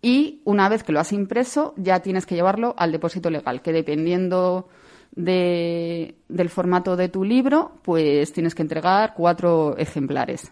[0.00, 3.72] y una vez que lo has impreso ya tienes que llevarlo al depósito legal, que
[3.72, 4.68] dependiendo
[5.14, 10.50] del formato de tu libro, pues tienes que entregar cuatro ejemplares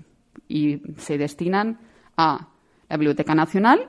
[0.49, 1.79] y se destinan
[2.17, 2.49] a
[2.89, 3.87] la Biblioteca Nacional,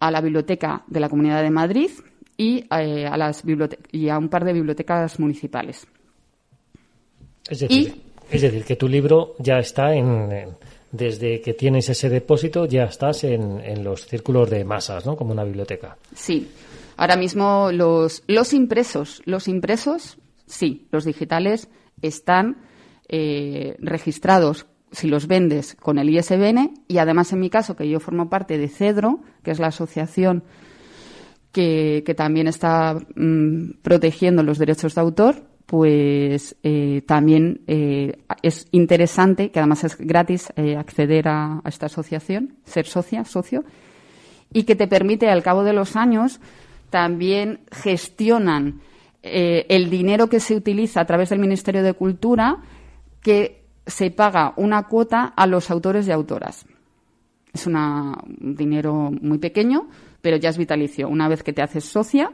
[0.00, 1.90] a la Biblioteca de la Comunidad de Madrid
[2.36, 3.42] y, eh, a, las
[3.92, 5.86] y a un par de bibliotecas municipales.
[7.48, 10.56] Es decir, es decir, que tu libro ya está en,
[10.96, 15.16] desde que tienes ese depósito ya estás en, los círculos de masas, ¿no?
[15.16, 15.96] Como una biblioteca.
[16.14, 16.48] Sí.
[16.96, 21.68] Ahora mismo los, los impresos, los impresos, sí, los digitales
[22.00, 22.56] están
[23.08, 28.00] eh, registrados si los vendes con el ISBN y además en mi caso que yo
[28.00, 30.44] formo parte de CEDRO, que es la asociación
[31.52, 39.50] que, también está mm, protegiendo los derechos de autor, pues eh, también eh, es interesante,
[39.50, 43.64] que además es gratis eh, acceder a, esta asociación, ser socia, socio,
[44.52, 46.40] y que te permite al cabo de los años
[46.90, 48.80] también gestionan
[49.22, 52.58] el dinero que se utiliza a través del Ministerio de Cultura,
[53.20, 56.64] que se paga una cuota a los autores y autoras.
[57.52, 57.76] Es un
[58.38, 59.88] dinero muy pequeño,
[60.22, 61.08] pero ya es vitalicio.
[61.08, 62.30] Una vez que te haces socia,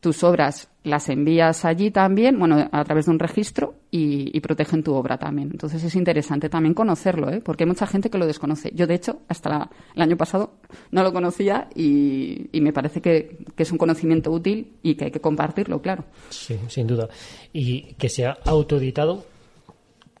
[0.00, 4.94] tus obras las envías allí también, bueno, a través de un registro y, protegen tu
[4.94, 5.48] obra también.
[5.50, 7.40] Entonces es interesante también conocerlo, ¿eh?
[7.40, 8.70] porque hay mucha gente que lo desconoce.
[8.74, 10.58] Yo, de hecho, hasta el año pasado
[10.90, 15.20] no lo conocía y, me parece que, es un conocimiento útil y que hay que
[15.20, 16.04] compartirlo, claro.
[16.28, 17.08] Sí, sin duda.
[17.52, 19.24] Y que sea autoeditado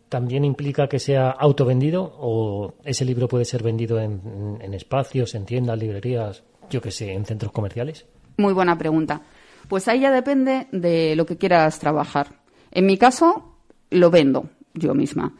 [0.08, 5.44] también implica que sea autovendido o ese libro puede ser vendido en, en espacios, en
[5.44, 8.06] tiendas, librerías, yo que sé, en centros comerciales.
[8.38, 9.22] Muy buena pregunta.
[9.68, 12.40] Pues ahí ya depende de lo que quieras trabajar.
[12.70, 13.56] En mi caso,
[13.90, 15.32] lo vendo yo misma.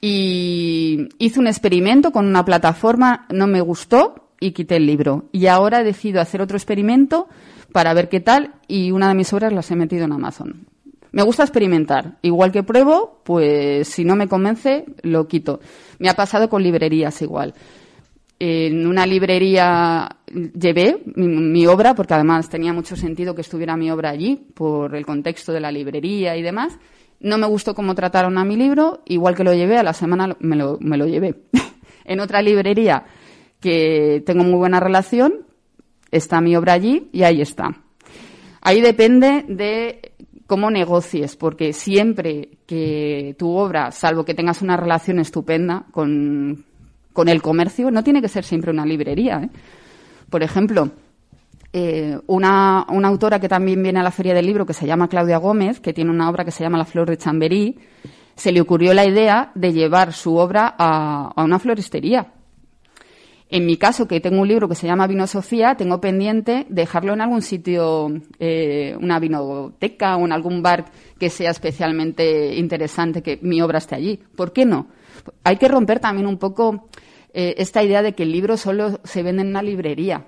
[0.00, 5.26] Y hice un experimento con una plataforma, no me gustó y quité el libro.
[5.32, 7.28] Y ahora he decidido hacer otro experimento
[7.72, 10.66] para ver qué tal y una de mis obras las he metido en Amazon.
[11.12, 12.18] Me gusta experimentar.
[12.22, 15.60] Igual que pruebo, pues si no me convence, lo quito.
[15.98, 17.54] Me ha pasado con librerías igual.
[18.46, 24.10] En una librería llevé mi, obra, porque además tenía mucho sentido que estuviera mi obra
[24.10, 26.78] allí, por el contexto de la librería y demás.
[27.20, 30.36] No me gustó cómo trataron a mi libro, igual que lo llevé, a la semana
[30.40, 31.36] me lo, me lo llevé.
[32.04, 33.04] en otra librería
[33.60, 35.46] que tengo muy buena relación,
[36.10, 37.70] está mi obra allí y ahí está.
[38.60, 40.12] Ahí depende de
[40.46, 46.66] cómo negocies, porque siempre que tu obra, salvo que tengas una relación estupenda con,
[47.14, 49.40] con el comercio, no tiene que ser siempre una librería.
[49.44, 49.48] ¿eh?
[50.28, 50.90] Por ejemplo,
[51.72, 55.08] eh, una, una, autora que también viene a la Feria del Libro, que se llama
[55.08, 57.78] Claudia Gómez, que tiene una obra que se llama La Flor de Chamberí,
[58.34, 62.33] se le ocurrió la idea de llevar su obra a, a una floristería.
[63.50, 67.12] En mi caso, que tengo un libro que se llama Vino Sofía, tengo pendiente dejarlo
[67.12, 70.86] en algún sitio, eh, una vinoteca o en algún bar
[71.18, 74.18] que sea especialmente interesante que mi obra esté allí.
[74.34, 74.88] ¿Por qué no?
[75.44, 76.88] Hay que romper también un poco
[77.32, 80.26] eh, esta idea de que el libro solo se vende en una librería.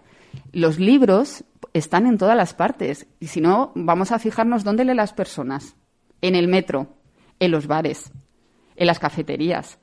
[0.53, 3.07] Los libros están en todas las partes.
[3.21, 5.77] Y si no, vamos a fijarnos dónde leen las personas.
[6.21, 6.97] En el metro,
[7.41, 8.13] en los bares,
[8.77, 9.79] en las cafeterías,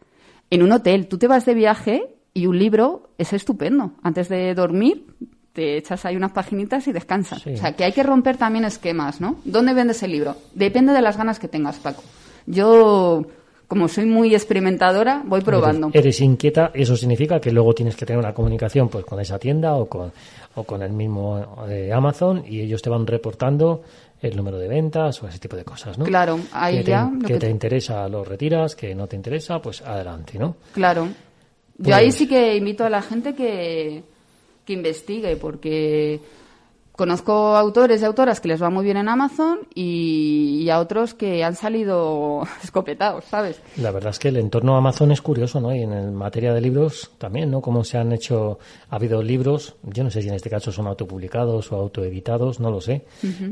[0.49, 1.07] en un hotel.
[1.07, 3.91] Tú te vas de viaje y un libro es estupendo.
[4.01, 5.05] Antes de dormir,
[5.53, 7.45] te echas ahí unas paginitas y descansas.
[7.45, 9.37] O sea, que hay que romper también esquemas, ¿no?
[9.45, 10.35] ¿Dónde vendes el libro?
[10.53, 12.03] Depende de las ganas que tengas, Paco.
[12.47, 13.23] Yo,
[13.67, 15.91] como soy muy experimentadora, voy probando.
[15.93, 19.75] Eres, inquieta, eso significa que luego tienes que tener una comunicación pues con esa tienda
[19.75, 20.11] o con,
[20.55, 23.83] o con el mismo de Amazon y ellos te van reportando
[24.21, 26.05] el número de ventas o ese tipo de cosas, ¿no?
[26.05, 27.11] Claro, ahí que ya...
[27.21, 30.55] Te, que, te interesa lo retiras, que no te interesa, pues adelante, ¿no?
[30.73, 31.09] Claro.
[31.77, 34.03] Yo ahí pues sí que invito a la gente que,
[34.65, 36.21] que investigue, porque
[36.93, 41.43] conozco autores y autoras que les va muy bien en Amazon y, a otros que
[41.43, 43.61] han salido escopetados, ¿sabes?
[43.77, 45.75] La verdad es que el entorno Amazon es curioso, ¿no?
[45.75, 47.61] Y en materia de libros también, ¿no?
[47.61, 48.59] Como se han hecho,
[48.89, 52.71] ha habido libros, yo no sé si en este caso son autopublicados o autoeditados, no
[52.71, 53.05] lo sé,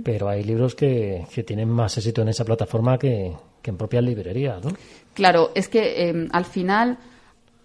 [0.03, 4.03] pero hay libros que, que tienen más éxito en esa plataforma que, que en propias
[4.03, 4.71] librerías, ¿no?
[5.13, 6.97] Claro, es que eh, al final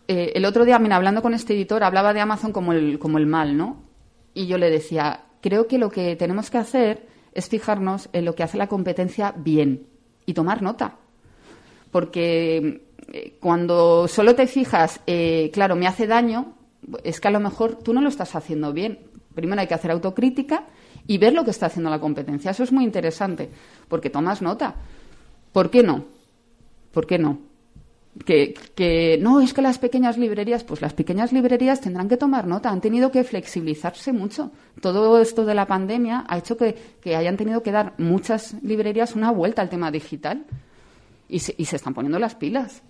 [0.09, 3.19] eh, el otro día, mira, hablando con este editor, hablaba de Amazon como el, como
[3.19, 3.83] el mal, ¿no?
[4.35, 8.35] Y yo le decía, creo que lo que tenemos que hacer es fijarnos en lo
[8.35, 9.87] que hace la competencia bien
[10.25, 10.97] y tomar nota.
[11.91, 16.55] Porque eh, cuando solo te fijas, eh, claro, me hace daño,
[17.03, 19.01] es que a lo mejor tú no lo estás haciendo bien.
[19.35, 20.65] Primero hay que hacer autocrítica
[21.07, 22.51] y ver lo que está haciendo la competencia.
[22.51, 23.51] Eso es muy interesante,
[23.89, 24.75] porque tomas nota.
[25.53, 26.05] ¿Por qué no?
[26.93, 27.39] ¿Por qué no?
[28.25, 32.47] Que, que, no, es que las pequeñas librerías, pues las pequeñas librerías tendrán que tomar
[32.47, 34.51] nota, han tenido que flexibilizarse mucho.
[34.81, 39.15] Todo esto de la pandemia ha hecho que, que hayan tenido que dar muchas librerías
[39.15, 40.45] una vuelta al tema digital
[41.29, 42.83] y se, y se están poniendo las pilas.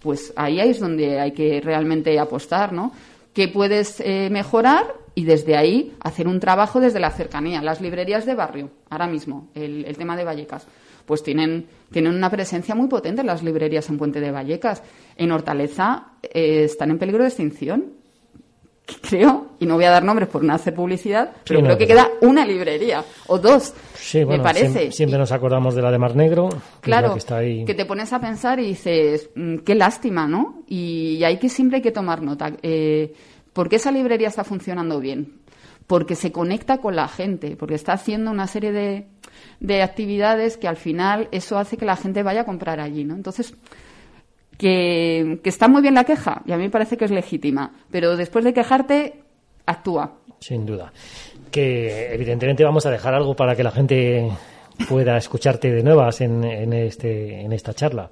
[0.00, 2.92] Pues ahí es donde hay que realmente apostar, ¿no?
[3.32, 4.94] ¿Qué puedes eh, mejorar?
[5.14, 7.62] Y desde ahí hacer un trabajo desde la cercanía.
[7.62, 10.66] Las librerías de barrio, ahora mismo, el, el tema de Vallecas
[11.04, 14.82] pues tienen, tienen una presencia muy potente las librerías en Puente de Vallecas.
[15.16, 18.02] En Hortaleza eh, están en peligro de extinción.
[19.08, 22.08] Creo, y no voy a dar nombres por no hacer publicidad, pero creo que queda
[22.20, 23.74] una librería o dos,
[24.14, 24.90] me parece.
[24.90, 26.48] Siempre, nos acordamos de la de Mar Negro,
[26.80, 27.64] claro, que, está ahí.
[27.64, 30.62] que te pones a pensar y dices, mm, qué lástima, ¿no?
[30.66, 32.52] Y, hay que siempre hay que tomar nota.
[32.62, 33.14] Eh,
[33.52, 35.40] ¿Por qué esa librería está funcionando bien?
[35.86, 39.06] Porque se conecta con la gente, porque está haciendo una serie de,
[39.60, 43.14] de actividades que al final eso hace que la gente vaya a comprar allí, ¿no?
[43.14, 43.54] Entonces,
[44.58, 48.16] que, está muy bien la queja y a mí me parece que es legítima, pero
[48.16, 49.22] después de quejarte,
[49.66, 50.18] actúa.
[50.40, 50.92] Sin duda.
[51.50, 54.28] Que evidentemente vamos a dejar algo para que la gente
[54.88, 58.10] pueda escucharte de nuevas en, en, este, en esta charla.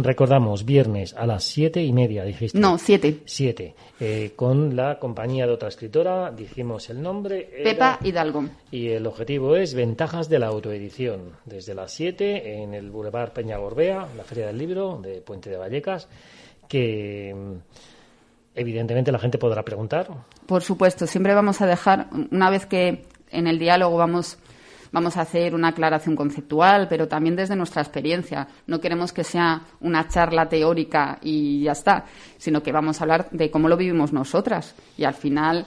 [0.00, 2.56] Recordamos, viernes a las siete y media, dijiste.
[2.56, 3.18] No, siete.
[3.24, 3.74] Siete.
[3.98, 7.50] Eh, con la compañía de otra escritora, dijimos el nombre.
[7.64, 8.44] Pepa Hidalgo.
[8.70, 11.32] Y el objetivo es ventajas de la autoedición.
[11.44, 15.56] Desde las siete en el Boulevard Peña Gorbea, la Feria del Libro de Puente de
[15.56, 16.08] Vallecas,
[16.68, 17.54] que mm,
[18.54, 20.06] evidentemente la gente podrá preguntar.
[20.46, 24.38] Por supuesto, siempre vamos a dejar, una vez que en el diálogo vamos
[24.92, 28.48] vamos a hacer una aclaración conceptual, pero también desde nuestra experiencia.
[28.66, 32.04] No queremos que sea una charla teórica y ya está,
[32.36, 34.74] sino que vamos a hablar de cómo lo vivimos nosotras.
[34.96, 35.66] Y al final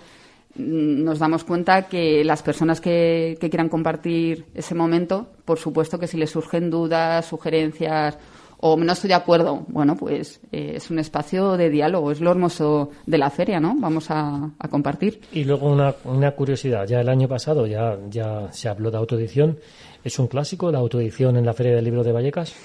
[0.55, 5.99] mm, nos damos cuenta que las personas que, que quieran compartir ese momento, por supuesto
[5.99, 8.17] que si les surgen dudas, sugerencias
[8.61, 12.31] o no estoy de acuerdo, bueno, pues eh, es un espacio de diálogo, es lo
[12.31, 13.75] hermoso de la feria, ¿no?
[13.77, 15.19] Vamos a, compartir.
[15.33, 19.57] Y luego una, una, curiosidad, ya el año pasado ya, ya se habló de autoedición,
[20.03, 22.55] ¿es un clásico la autoedición en la Feria del Libro de Vallecas?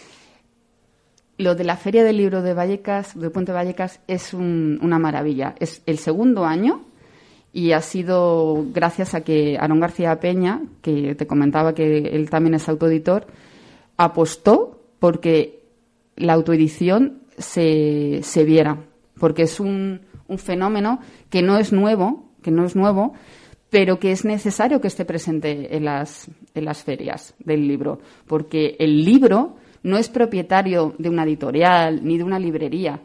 [1.38, 5.54] lo de la Feria del Libro de Vallecas, de Puente Vallecas, es una maravilla.
[5.60, 6.82] Es el segundo año
[7.52, 12.54] y ha sido gracias a que Aaron García Peña, que te comentaba que él también
[12.54, 13.26] es autoeditor,
[13.96, 15.55] apostó porque
[16.16, 18.84] la autoedición se, se viera,
[19.18, 21.00] porque es un, un fenómeno
[21.30, 23.14] que no es nuevo, que no es nuevo,
[23.70, 28.76] pero que es necesario que esté presente en las, en las ferias del libro, porque
[28.78, 33.00] el libro no es propietario de una editorial ni de una librería,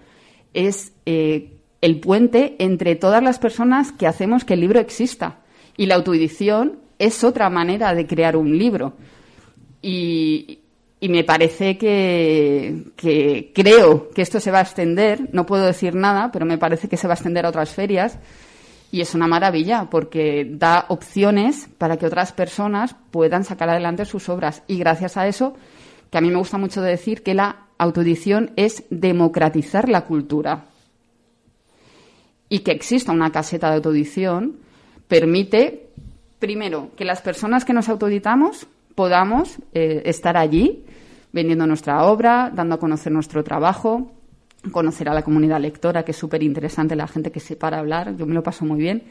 [0.53, 5.39] es eh, el puente entre todas las personas que hacemos que el libro exista.
[5.78, 8.93] Y la autoedición es otra manera de crear un libro.
[9.82, 10.59] Y,
[11.10, 16.32] me parece que, que, creo que esto se va a extender, no puedo decir nada,
[16.32, 18.20] pero me parece que se va a extender a otras ferias
[18.91, 24.28] y es una maravilla porque da opciones para que otras personas puedan sacar adelante sus
[24.30, 24.64] obras.
[24.68, 25.56] Y gracias a eso,
[26.10, 30.66] que a mí me gusta mucho decir que la autoedición es democratizar la cultura.
[32.49, 34.58] Y que exista una caseta de autoedición
[35.08, 35.88] permite,
[36.39, 40.84] primero, que las personas que nos autoeditamos podamos eh, estar allí
[41.34, 44.12] vendiendo nuestra obra, dando a conocer nuestro trabajo,
[44.72, 47.80] conocer a la comunidad lectora, que es súper interesante la gente que se para a
[47.80, 49.04] hablar, yo me lo paso muy bien,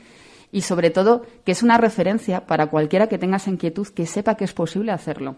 [0.53, 4.37] y sobre todo que es una referencia para cualquiera que tenga esa inquietud que sepa
[4.37, 5.37] que es posible hacerlo.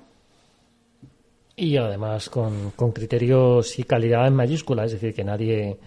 [1.55, 5.79] Y además con, con criterios y calidad en mayúscula, es decir, que nadie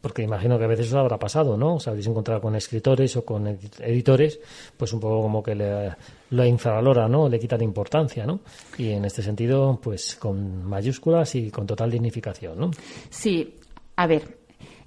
[0.00, 1.74] porque imagino que a veces eso habrá pasado, ¿no?
[1.76, 4.38] Os habéis encontrado con escritores o con editores,
[4.76, 5.94] pues un poco como que le,
[6.30, 7.28] lo infravalora, ¿no?
[7.28, 8.40] Le quitan importancia, ¿no?
[8.78, 12.70] Y en este sentido, pues con mayúsculas y con total dignificación, ¿no?
[13.10, 13.54] Sí,
[13.96, 14.38] a ver,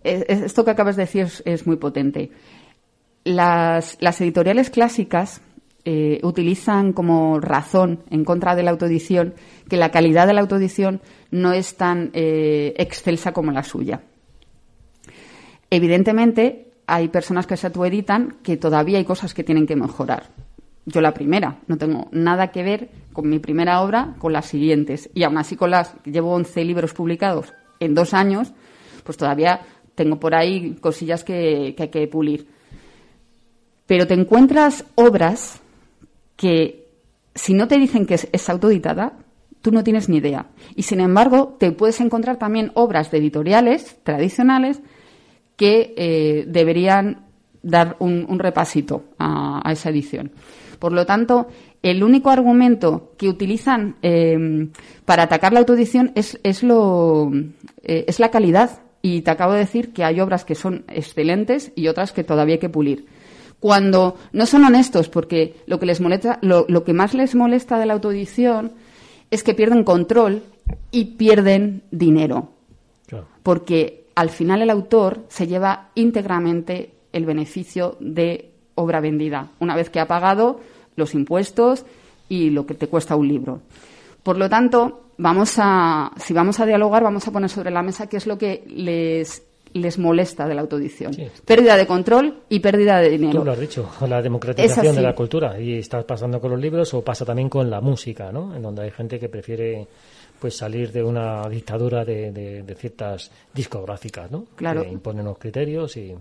[0.03, 2.32] e, e, esto que acabas de decir es, muy potente.
[3.24, 5.41] Las, editoriales clásicas
[5.86, 9.34] eh, utilizan como razón en contra de la autoedición
[9.70, 11.01] que la calidad de la autoedición
[11.32, 14.01] no es tan eh, excelsa como la suya.
[15.70, 20.32] Evidentemente, hay personas que se autoeditan que todavía hay cosas que tienen que mejorar.
[20.86, 25.09] Yo la primera, no tengo nada que ver con mi primera obra con las siguientes.
[25.13, 28.53] Y aún así con las, llevo 11 libros publicados en dos años,
[29.03, 29.61] pues todavía
[29.93, 32.47] tengo por ahí cosillas que, hay que pulir.
[33.86, 35.61] Pero te encuentras obras
[36.36, 36.88] que,
[37.36, 39.13] si no te dicen que es, es autoeditada,
[39.61, 40.47] tú no tienes ni idea.
[40.76, 44.82] Y sin embargo, te puedes encontrar también obras de editoriales tradicionales
[45.60, 47.26] que eh, deberían
[47.62, 50.32] dar un, repasito a, esa edición.
[50.80, 51.47] Por lo tanto,
[51.84, 54.70] el único argumento que utilizan eh,
[55.03, 57.30] para atacar la autoedición es, es, lo,
[57.84, 58.84] eh, es la calidad.
[59.01, 62.55] Y te acabo de decir que hay obras que son excelentes y otras que todavía
[62.55, 63.07] hay que pulir.
[63.60, 67.78] Cuando no son honestos, porque lo que les molesta, lo, lo que más les molesta
[67.78, 68.72] de la autoedición
[69.30, 70.43] es que pierden control
[70.89, 72.53] y pierden dinero.
[73.43, 79.89] Porque al final el autor se lleva íntegramente el beneficio de obra vendida, una vez
[79.89, 80.59] que ha pagado
[80.97, 81.86] los impuestos
[82.28, 83.61] y lo que te cuesta un libro.
[84.22, 88.07] Por lo tanto, vamos a, si vamos a dialogar, vamos a poner sobre la mesa
[88.07, 89.41] qué es lo que les,
[89.72, 91.13] les molesta de la autoedición.
[91.45, 93.39] Pérdida de control y pérdida de dinero.
[93.39, 95.57] Tú lo has dicho, la democratización de la cultura.
[95.61, 98.53] Y está pasando con los libros o pasa también con la música, ¿no?
[98.53, 99.88] En donde hay gente que prefiere
[100.39, 104.45] pues salir de una dictadura de, de, ciertas discográficas, ¿no?
[104.55, 104.83] Claro.
[104.83, 106.15] Que imponen los criterios y...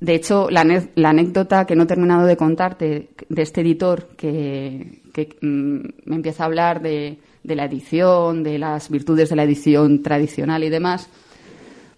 [0.00, 0.64] De hecho, la,
[0.96, 5.00] la, anécdota que no he terminado de contarte de este editor que,
[5.40, 10.02] mm, me empieza a hablar de, de, la edición, de las virtudes de la edición
[10.02, 11.08] tradicional y demás,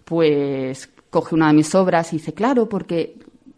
[0.03, 3.15] pues coge una de mis obras y dice, claro, porque,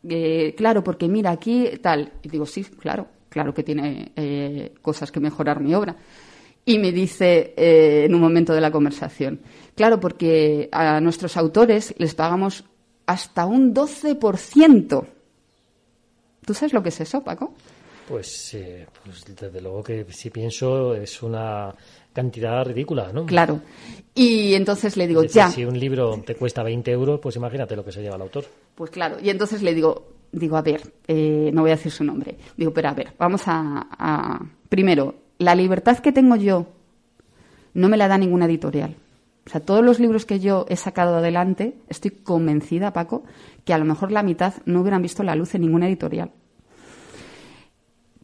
[0.07, 2.13] eh, claro, porque mira aquí tal.
[2.23, 5.97] Y digo, sí, claro, claro que tiene eh, cosas que mejorar mi obra
[6.67, 9.39] y me dice eh, en un momento de la conversación,
[9.73, 12.65] claro, porque a nuestros autores les pagamos
[13.05, 15.07] hasta un 12%.
[16.45, 17.53] ¿Tú sabes lo que es eso, Paco?
[18.09, 21.73] Pues, eh, pues desde luego que si pienso es una
[22.11, 23.25] cantidad ridícula, ¿no?
[23.25, 23.61] Claro.
[24.13, 25.49] Y entonces le digo, ya.
[25.49, 28.43] Si un libro te cuesta 20 euros, pues imagínate lo que se lleva el autor.
[28.75, 29.15] Pues claro.
[29.23, 32.37] Y entonces le digo, digo, a ver, eh, no voy a decir su nombre.
[32.57, 34.37] Digo, pero a ver, vamos a
[34.67, 36.67] primero, la libertad que tengo yo
[37.73, 38.95] no me la da ninguna editorial.
[39.45, 43.23] O sea, todos los libros que yo he sacado adelante, estoy convencida, Paco,
[43.63, 46.31] que a lo mejor la mitad no hubieran visto la luz en ninguna editorial.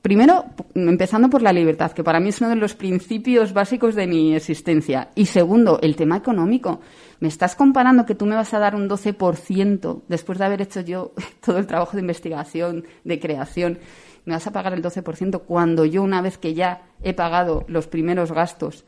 [0.03, 0.43] Primero,
[0.75, 4.35] empezando por la libertad, que para mí es uno de los principios básicos de mi
[4.35, 5.11] existencia.
[5.15, 6.81] Y segundo, el tema económico.
[7.21, 10.81] ¿Me estás comparando que tú me vas a dar un 12% después de haber hecho
[10.81, 11.13] yo
[11.45, 13.79] todo el trabajo de investigación, de creación?
[14.25, 17.87] Me vas a pagar el 12% cuando yo una vez que ya he pagado los
[17.87, 18.85] primeros gastos,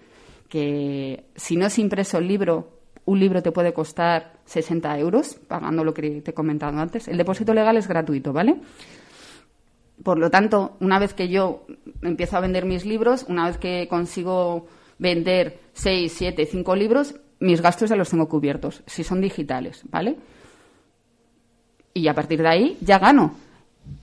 [0.50, 2.70] que si no es impreso el libro,
[3.06, 7.08] un libro te puede costar 60 euros, pagando lo que te he comentado antes.
[7.08, 8.58] El depósito legal es gratuito, ¿vale?
[10.04, 11.66] Por lo tanto, una vez que yo
[12.02, 14.68] empiezo a vender mis libros, una vez que consigo
[14.98, 20.18] vender 6, 7, 5 libros, mis gastos ya los tengo cubiertos, si son digitales, ¿vale?
[21.94, 23.36] Y a partir de ahí ya gano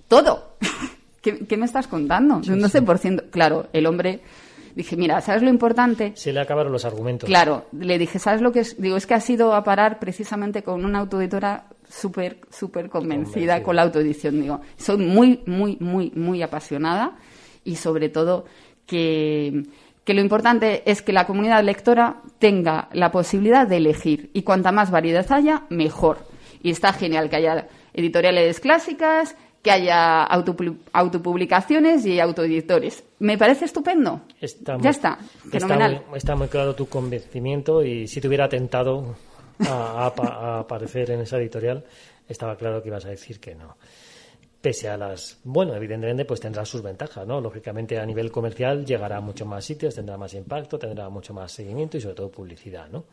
[0.09, 0.57] todo.
[1.23, 2.37] ¿Qué, me estás contando?
[2.37, 3.31] un 12%.
[3.31, 4.21] Claro, el hombre
[4.75, 6.13] dije, mira, ¿sabes lo importante?
[6.17, 7.29] Se le acabaron los argumentos.
[7.29, 8.81] Claro, le dije, ¿sabes lo que es?
[8.81, 13.77] Digo, es que ha sido a parar precisamente con una autoeditora súper, súper convencida, con
[13.77, 14.41] la autoedición.
[14.41, 17.17] Digo, soy muy, muy, muy, muy apasionada
[17.65, 18.47] y sobre todo
[18.87, 19.63] que,
[20.05, 24.73] que lo importante es que la comunidad lectora tenga la posibilidad de elegir y cuanta
[24.73, 26.19] más variedad haya, mejor.
[26.65, 33.05] Y está genial que haya editoriales clásicas, que haya autopublicaciones y autoeditores.
[33.21, 34.23] Me parece estupendo.
[34.81, 35.17] ya está.
[35.51, 36.05] Fenomenal.
[36.15, 39.15] Está muy, claro tu convencimiento y si te hubiera tentado
[39.61, 41.85] a, aparecer en esa editorial,
[42.29, 43.77] estaba claro que ibas a decir que no.
[44.61, 45.39] Pese a las.
[45.45, 47.41] Bueno, evidentemente, pues tendrá sus ventajas, ¿no?
[47.41, 51.51] Lógicamente, a nivel comercial llegará a muchos más sitios, tendrá más impacto, tendrá mucho más
[51.51, 53.05] seguimiento y, sobre todo, publicidad, ¿no?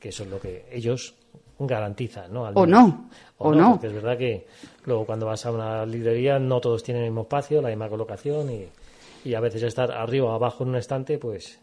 [0.00, 1.14] Que eso es lo que ellos
[1.58, 2.42] garantiza, ¿no?
[2.42, 3.72] o no, o, no.
[3.72, 4.46] Porque es verdad que
[4.84, 8.50] luego cuando vas a una librería no todos tienen el mismo espacio, la misma colocación
[8.50, 8.66] y,
[9.24, 11.58] y a veces estar arriba o abajo en un estante, pues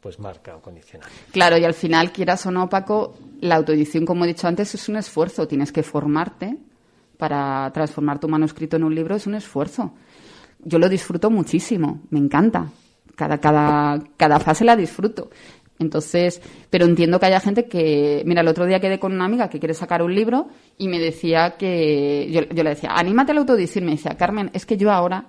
[0.00, 1.06] pues marca o condiciona.
[1.32, 4.88] Claro, y al final, quieras o no, Paco, la autoedición, como he dicho antes, es
[4.88, 5.48] un esfuerzo.
[5.48, 6.56] Tienes que formarte
[7.16, 9.92] para transformar tu manuscrito en un libro, es un esfuerzo.
[10.60, 12.66] Yo lo disfruto muchísimo, me encanta.
[13.16, 15.30] Cada, cada, cada fase la disfruto.
[15.78, 19.48] Entonces, pero entiendo que haya gente que, mira, el otro día quedé con una amiga
[19.48, 23.40] que quiere sacar un libro y me decía que, yo, le decía, anímate a la
[23.42, 23.84] autoedición.
[23.84, 25.26] Me decía, Carmen, es que yo ahora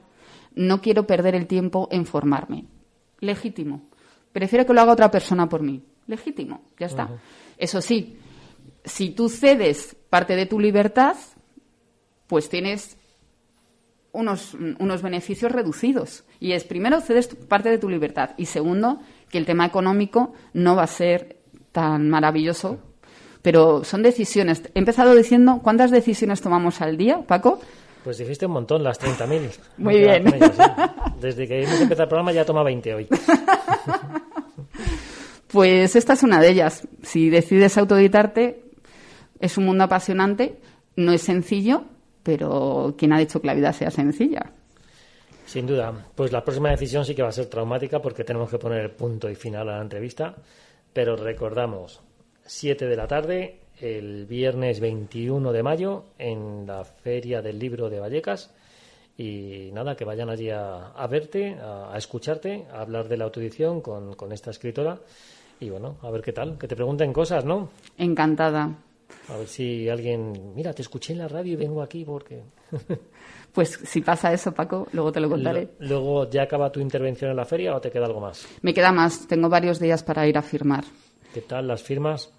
[0.55, 2.65] no quiero perder el tiempo en formarme.
[3.19, 3.89] Legítimo.
[4.31, 5.83] Prefiero que lo haga otra persona por mí.
[6.07, 7.09] Legítimo, ya está.
[7.57, 8.17] Eso sí,
[8.83, 11.15] si tú cedes parte de tu libertad,
[12.27, 12.97] pues tienes
[14.11, 16.23] unos, unos beneficios reducidos.
[16.39, 18.31] Y es, primero, cedes parte de tu libertad.
[18.37, 21.37] Y segundo, que el tema económico no va a ser
[21.71, 22.79] tan maravilloso,
[23.41, 24.63] pero son decisiones.
[24.73, 27.59] He empezado diciendo cuántas decisiones tomamos al día, Paco.
[28.03, 29.59] Pues dijiste un montón, las 30.000.
[29.77, 30.25] Muy bien.
[31.21, 33.07] Desde que hemos empezado el programa ya toma 20 hoy.
[35.47, 36.87] pues esta es una de ellas.
[37.03, 38.63] Si decides autoeditarte,
[39.39, 40.59] es un mundo apasionante,
[40.95, 41.83] no es sencillo,
[42.23, 44.51] pero ¿quién ha dicho que la vida sea sencilla?
[45.49, 45.91] Sin duda.
[46.13, 48.91] Pues la próxima decisión sí que va a ser traumática porque tenemos que poner el
[48.91, 50.35] punto y final a la entrevista.
[50.93, 52.01] Pero recordamos,
[52.45, 57.99] 7 de la tarde, el viernes 21 de mayo, en la Feria del Libro de
[57.99, 58.53] Vallecas.
[59.17, 64.13] Y nada, que vayan allí a, verte, a, escucharte, a hablar de la autoedición con,
[64.13, 64.99] con esta escritora.
[65.59, 67.71] Y bueno, a ver qué tal, que te pregunten cosas, ¿no?
[67.97, 68.69] Encantada.
[69.29, 72.43] A ver si alguien, mira, te escuché en la radio y vengo aquí porque...
[73.53, 75.69] Pues si pasa eso, Paco, luego te lo contaré.
[75.79, 78.47] ¿Luego ya acaba tu intervención en la feria o te queda algo más?
[78.61, 79.27] Me queda más.
[79.27, 80.83] Tengo varios días para ir a firmar.
[81.33, 82.31] ¿Qué tal las firmas?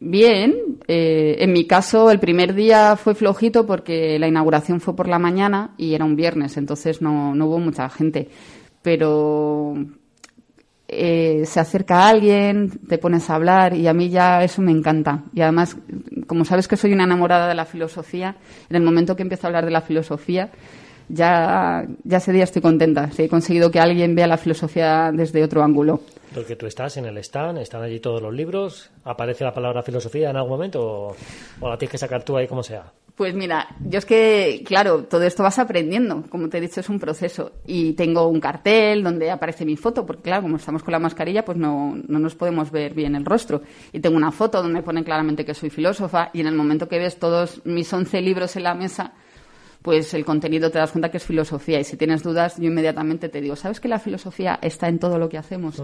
[0.00, 0.78] Bien.
[0.86, 5.18] Eh, en mi caso, el primer día fue flojito porque la inauguración fue por la
[5.18, 8.28] mañana y era un viernes, entonces no, no hubo mucha gente.
[8.82, 9.74] Pero
[10.90, 15.24] eh, se acerca alguien, te pones a hablar y a mí ya eso me encanta.
[15.34, 15.76] Y además,
[16.26, 18.36] como sabes que soy una enamorada de la filosofía,
[18.70, 20.50] en el momento que empiezo a hablar de la filosofía,
[21.10, 23.10] ya, ya ese día estoy contenta.
[23.10, 26.00] Si he conseguido que alguien vea la filosofía desde otro ángulo.
[26.34, 30.30] Porque tú estás en el stand, están allí todos los libros, ¿aparece la palabra filosofía
[30.30, 31.16] en algún momento o,
[31.60, 32.92] o la tienes que sacar tú ahí como sea?
[33.18, 36.22] Pues mira, yo es que, claro, todo esto vas aprendiendo.
[36.30, 37.50] Como te he dicho, es un proceso.
[37.66, 41.44] Y tengo un cartel donde aparece mi foto, porque claro, como estamos con la mascarilla,
[41.44, 43.62] pues no, no nos podemos ver bien el rostro.
[43.92, 46.30] Y tengo una foto donde pone claramente que soy filósofa.
[46.32, 49.14] Y en el momento que ves todos mis 11 libros en la mesa,
[49.82, 51.80] pues el contenido te das cuenta que es filosofía.
[51.80, 55.18] Y si tienes dudas, yo inmediatamente te digo, ¿sabes que la filosofía está en todo
[55.18, 55.82] lo que hacemos?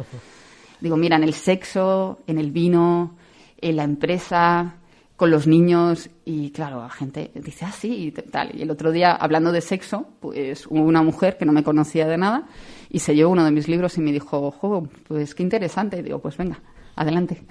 [0.81, 3.17] Digo, mira, en el sexo, en el vino,
[3.61, 4.77] en la empresa,
[5.17, 8.59] con los niños y claro, la gente dice, ah, sí, y tal.
[8.59, 12.07] Y el otro día, hablando de sexo, pues hubo una mujer que no me conocía
[12.07, 12.49] de nada
[12.91, 15.99] y se llevó uno de mis libros y me dijo, ojo, pues qué interesante.
[15.99, 16.61] Y digo, pues venga,
[16.97, 17.43] adelante.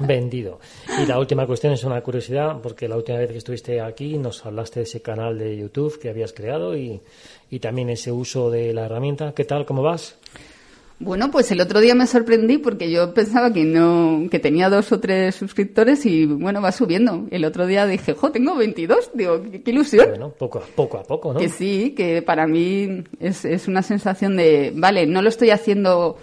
[0.00, 0.58] Vendido.
[1.00, 4.44] Y la última cuestión es una curiosidad, porque la última vez que estuviste aquí nos
[4.44, 7.00] hablaste de ese canal de YouTube que habías creado y,
[7.48, 9.32] y también ese uso de la herramienta.
[9.34, 9.66] ¿Qué tal?
[9.66, 10.16] ¿Cómo vas?
[11.00, 14.90] Bueno, pues el otro día me sorprendí porque yo pensaba que no, que tenía dos
[14.90, 17.26] o tres suscriptores y bueno, va subiendo.
[17.30, 20.08] El otro día dije, jo, tengo 22, digo, qué, ilusión.
[20.08, 21.38] Bueno, poco a poco a poco, ¿no?
[21.38, 26.16] Que sí, que para mí es, es una sensación de, vale, no lo estoy haciendo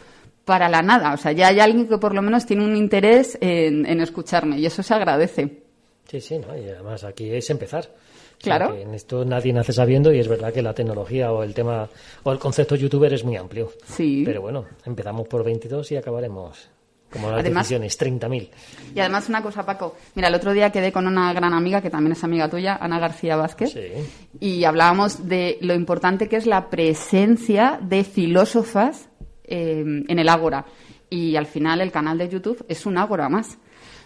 [0.46, 1.14] para la nada.
[1.14, 4.66] O sea, ya hay alguien que por lo menos tiene un interés en, escucharme y
[4.66, 5.64] eso se agradece.
[6.10, 6.56] Sí, sí, ¿no?
[6.56, 7.90] y además aquí es empezar.
[8.42, 8.76] Claro.
[8.76, 11.90] en esto nadie nace sabiendo y es verdad que la tecnología o el tema
[12.24, 13.72] o el concepto youtuber es muy amplio.
[13.86, 14.24] Sí.
[14.26, 16.70] Pero bueno, empezamos por 22 y acabaremos
[17.16, 18.50] como las además, decisiones, 30.000.
[18.94, 19.96] Y además una cosa, Paco.
[20.16, 23.00] Mira, el otro día quedé con una gran amiga, que también es amiga tuya, Ana
[23.00, 23.74] García Vázquez,
[24.40, 29.10] y hablábamos de lo importante que es la presencia de filósofas
[29.46, 30.66] eh, en el Ágora.
[31.10, 33.60] Y al final el canal de YouTube es un Ágora más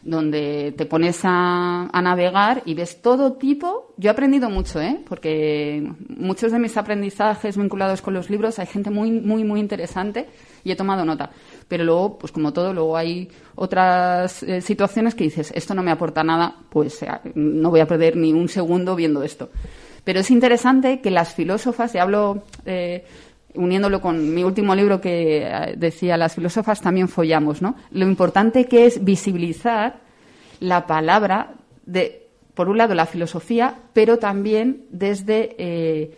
[0.04, 3.94] donde te pones a, navegar y ves todo tipo.
[3.98, 5.00] Yo he aprendido mucho, ¿eh?
[5.08, 10.28] porque muchos de mis aprendizajes vinculados con los libros hay gente muy, muy, muy interesante
[10.64, 11.32] y he tomado nota.
[11.68, 15.92] Pero luego, pues como todo, luego hay otras eh, situaciones que dices, esto no me
[15.92, 19.50] aporta nada, pues eh, no voy a perder ni un segundo viendo esto.
[20.04, 23.06] Pero es interesante que las filósofas, y hablo eh,
[23.56, 27.76] uniéndolo con mi último libro que eh, decía las filósofas también follamos, ¿no?
[27.92, 30.00] Lo importante que es visibilizar
[30.60, 36.18] la palabra de, por un lado, la filosofía, pero también desde, eh,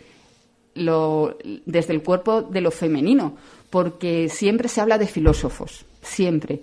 [0.74, 3.36] lo, desde el cuerpo de lo femenino,
[3.70, 6.60] porque siempre se habla de filósofos, siempre.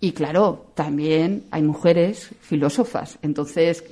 [0.00, 3.18] Y claro, también hay mujeres filósofas.
[3.22, 3.82] Entonces,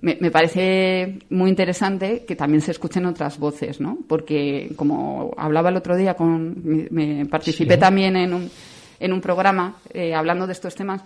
[0.00, 3.98] me, parece muy interesante que también se escuchen otras voces, ¿no?
[4.06, 8.50] Porque, como hablaba el otro día, con, me, participé también en un,
[9.00, 11.02] en un programa eh, hablando de estos temas,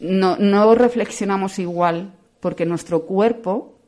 [0.00, 3.78] no, no reflexionamos igual porque nuestro cuerpo,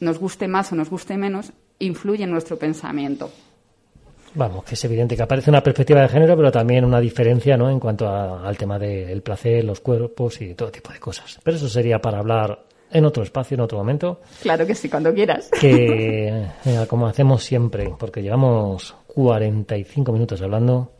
[0.00, 3.30] nos guste más o nos guste menos, influye en nuestro pensamiento.
[4.34, 7.68] Vamos, que es evidente que aparece una perspectiva de género, pero también una diferencia ¿no?
[7.68, 11.38] en cuanto al tema del placer, los cuerpos y todo tipo de cosas.
[11.42, 14.20] Pero eso sería para hablar en otro espacio, en otro momento.
[14.42, 15.50] Claro que sí, cuando quieras.
[15.60, 16.46] Que,
[16.88, 20.92] como hacemos siempre, porque llevamos 45 minutos hablando,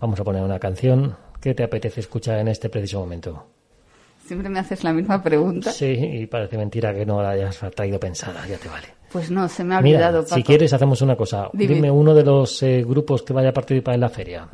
[0.00, 1.16] vamos a poner una canción.
[1.40, 3.46] ¿Qué te apetece escuchar en este preciso momento?
[4.26, 5.70] Siempre me haces la misma pregunta.
[5.70, 8.86] Sí, y parece mentira que no la hayas traído pensada, ya te vale.
[9.12, 10.22] Pues no, se me ha olvidado.
[10.22, 11.48] Mira, si quieres, hacemos una cosa.
[11.52, 14.48] Dime, uno de los eh, grupos que vaya a participar en la feria.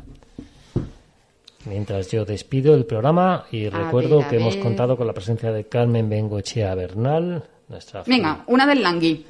[1.65, 6.09] Mientras yo despido el programa y recuerdo que hemos contado con la presencia de Carmen
[6.09, 8.03] Bengochea Bernal, nuestra.
[8.05, 9.25] Venga, una del Langui.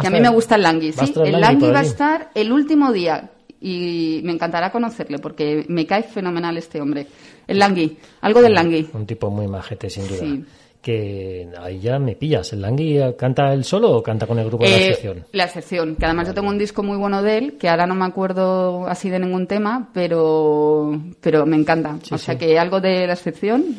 [0.00, 1.14] Que a mí me gusta el Langui, sí.
[1.24, 3.30] El Langui va a estar el último día
[3.60, 7.06] y me encantará conocerle porque me cae fenomenal este hombre.
[7.46, 8.90] El Langui, algo del Langui.
[8.92, 10.18] Un tipo muy majete, sin duda.
[10.18, 10.44] Sí
[10.80, 12.52] que ahí ya me pillas.
[12.52, 15.24] ¿El Langui canta él solo o canta con el grupo de la eh, excepción?
[15.32, 17.94] La excepción, que además yo tengo un disco muy bueno de él, que ahora no
[17.94, 21.98] me acuerdo así de ningún tema, pero, pero me encanta.
[22.10, 23.76] o sea que algo de la excepción,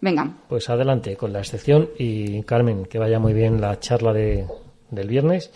[0.00, 0.30] venga.
[0.48, 4.46] Pues adelante con la excepción y Carmen, que vaya muy bien la charla de,
[4.90, 5.50] del viernes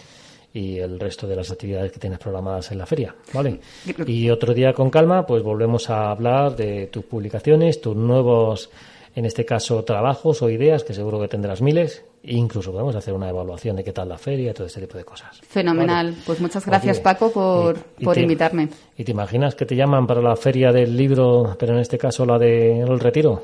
[0.54, 3.58] y el resto de las actividades que tienes programadas en la feria, ¿vale?
[4.06, 8.70] Y otro día con calma, pues volvemos a hablar de tus publicaciones, tus nuevos
[9.14, 13.14] en este caso trabajos o ideas, que seguro que tendrás miles, e incluso podemos hacer
[13.14, 15.40] una evaluación de qué tal la feria, todo este tipo de cosas.
[15.42, 16.14] Fenomenal.
[16.26, 18.68] Pues muchas gracias, Paco, por, por invitarme.
[18.96, 22.26] ¿Y te imaginas que te llaman para la feria del libro, pero en este caso
[22.26, 23.42] la del retiro?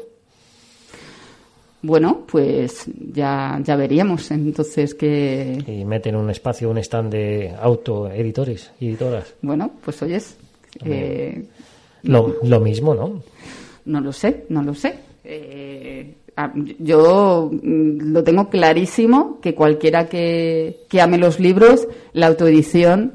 [1.82, 5.62] Bueno, pues ya, ya veríamos entonces que...
[5.66, 9.34] Y meten un espacio, un stand de autoeditores y editoras.
[9.40, 10.36] Bueno, pues oyes...
[10.84, 11.42] Eh,
[12.02, 13.22] lo, lo mismo, ¿no?
[13.86, 15.09] No lo sé, no lo sé.
[15.32, 16.16] Eh,
[16.78, 23.14] yo mm, lo tengo clarísimo que cualquiera que, ame los libros, la autoedición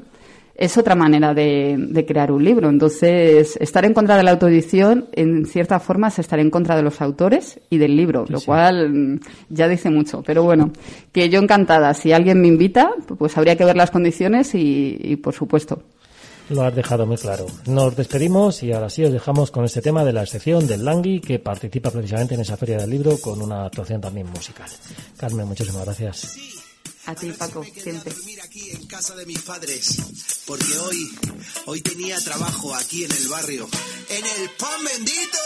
[0.54, 2.70] es otra manera de, crear un libro.
[2.70, 6.82] Entonces, estar en contra de la autoedición, en cierta forma, es estar en contra de
[6.82, 10.22] los autores y del libro, lo cual mm, ya dice mucho.
[10.24, 10.70] Pero bueno,
[11.12, 11.92] que yo encantada.
[11.92, 15.82] Si alguien me invita, pues habría que ver las condiciones y por supuesto.
[16.48, 17.46] Lo has dejado muy claro.
[17.66, 21.20] Nos despedimos y ahora sí os dejamos con este tema de la excepción del Langui
[21.20, 24.68] que participa precisamente en esa feria del libro con una actuación también musical.
[25.16, 26.65] Carmen, muchísimas gracias.
[27.06, 28.12] A ti, Paco, siempre.
[28.42, 29.96] aquí en casa de mis padres,
[30.44, 31.18] porque hoy,
[31.66, 33.68] hoy tenía trabajo aquí en el barrio,
[34.08, 35.38] en el pan bendito.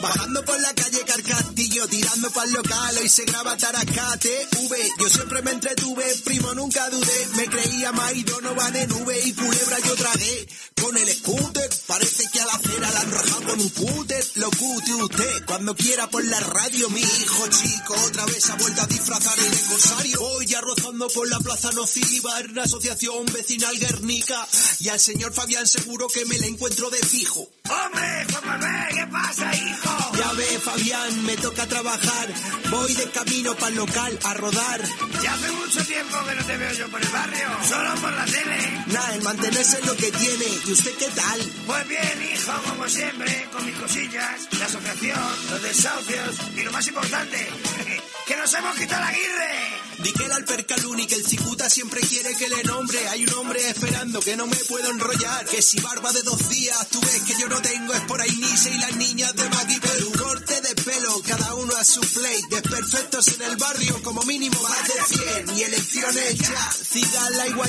[0.00, 4.92] Bajando por la calle Carcastillo, tirando para el local, hoy se graba Taracate, V.
[4.98, 7.28] Yo siempre me entretuve, primo, nunca dudé.
[7.36, 10.48] Me creía Mairo, no van en V y culebra yo tragué.
[10.80, 14.24] Con el scooter, parece que a la acera la han rajado con un cúter.
[14.36, 18.82] Lo cute usted, cuando quiera por la radio, mi hijo chico, otra vez ha vuelto
[18.82, 20.22] a disfrazar el aniversario.
[20.22, 20.60] Hoy ya
[20.96, 24.48] por la plaza nociva en una asociación vecinal Guernica
[24.80, 27.46] y al señor Fabián seguro que me le encuentro de fijo.
[27.68, 30.12] ¡Hombre, Juan ¿Qué pasa, hijo?
[30.16, 32.28] Ya ve, Fabián, me toca trabajar.
[32.70, 34.82] Voy de camino para el local a rodar.
[35.22, 37.48] Ya hace mucho tiempo que no te veo yo por el barrio.
[37.68, 38.84] Solo por la tele?
[38.86, 40.46] Nada, el mantenerse es lo que tiene.
[40.66, 41.40] ¿Y usted qué tal?
[41.66, 46.88] Pues bien, hijo, como siempre, con mis cosillas, la asociación, los desahucios y lo más
[46.88, 47.46] importante,
[48.26, 49.87] que nos hemos quitado la guirre.
[49.98, 53.08] Di que el Alpercaluni, que el cicuta siempre quiere que le nombre.
[53.08, 55.44] Hay un hombre esperando que no me puedo enrollar.
[55.46, 58.30] Que si barba de dos días, tú ves que yo no tengo, es por ahí
[58.30, 60.12] Nice y las niñas de Magui Perú.
[60.16, 62.42] Corte de pelo, cada uno a su plate.
[62.50, 63.97] Desperfectos en el barrio,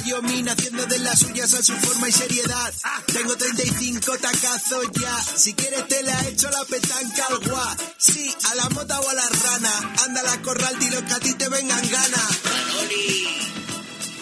[0.05, 2.73] Wyoming haciendo de las suyas a su forma y seriedad.
[3.07, 5.23] Tengo 35 tacazos ya.
[5.35, 7.77] Si quieres te la echo la petanca al guá.
[7.97, 9.93] Sí, a la mota o a la rana.
[10.05, 12.39] Anda la corral, dilo que a ti te vengan ganas.
[12.43, 13.27] Manoli,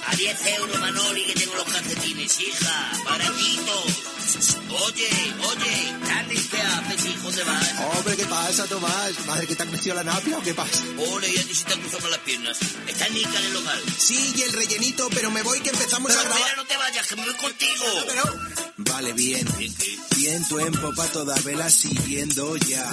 [0.08, 4.17] a 10 euros Manoli que tengo los calcetines, hija, baratitos.
[4.28, 5.10] Oye,
[5.44, 7.74] oye, dale ¿qué haces, hijo de vas?
[7.96, 9.26] Hombre, ¿qué pasa, Tomás?
[9.26, 10.84] ¿Madre que te ha crecido la napia o qué pasa?
[11.12, 12.58] Ole, ya ni se te han cruzado las piernas.
[12.88, 13.82] Está Nica en el local.
[13.98, 16.40] Sí, y el rellenito, pero me voy que empezamos Pero a grabar.
[16.42, 17.86] espera, no te vayas, que me voy contigo.
[18.08, 18.24] Pero...
[18.78, 19.48] Vale, bien.
[19.58, 19.98] ¿Bien qué?
[20.18, 22.92] Viento en popa toda vela siguiendo ya.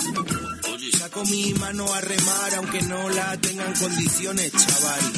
[0.93, 5.13] Saco mi mano a remar aunque no la tengan condiciones, chaval.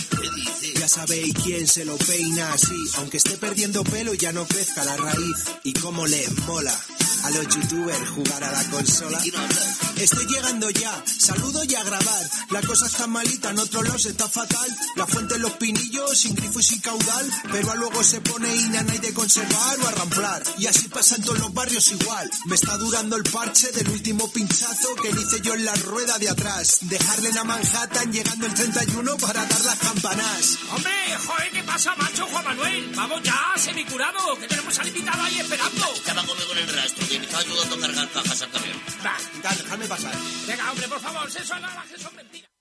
[0.78, 4.96] Ya sabéis quién se lo peina así, aunque esté perdiendo pelo ya no crezca la
[4.96, 5.44] raíz.
[5.64, 6.78] Y cómo les mola
[7.24, 9.18] a los youtubers jugar a la consola.
[9.96, 12.30] Estoy llegando ya, saludo y a grabar.
[12.50, 14.76] La cosa está malita, en otros lados está fatal.
[14.94, 17.30] La fuente en los pinillos, sin grifo y sin caudal.
[17.50, 20.42] Pero a luego se pone inana y de conservar o a ramplar.
[20.58, 22.30] Y así pasa en todos los barrios igual.
[22.44, 26.18] Me está durando el parche del último pinchazo que le hice yo en la rueda
[26.18, 26.78] de atrás.
[26.82, 30.58] Dejarle en a Manhattan llegando el 31 para dar las campanas.
[30.70, 30.92] Hombre,
[31.26, 32.92] joder, ¿qué pasa, macho Juan Manuel?
[32.94, 35.94] Vamos ya, semicurado, que tenemos al invitado ahí esperando.
[35.94, 38.80] Estaba conmigo en el rastro, que me estaba ayudando a cargar cajas al camión.
[39.04, 39.16] Va,
[39.56, 40.14] Dejadme pasar.
[40.46, 42.55] venga, hombre, por favor, eso no, que son mentiras.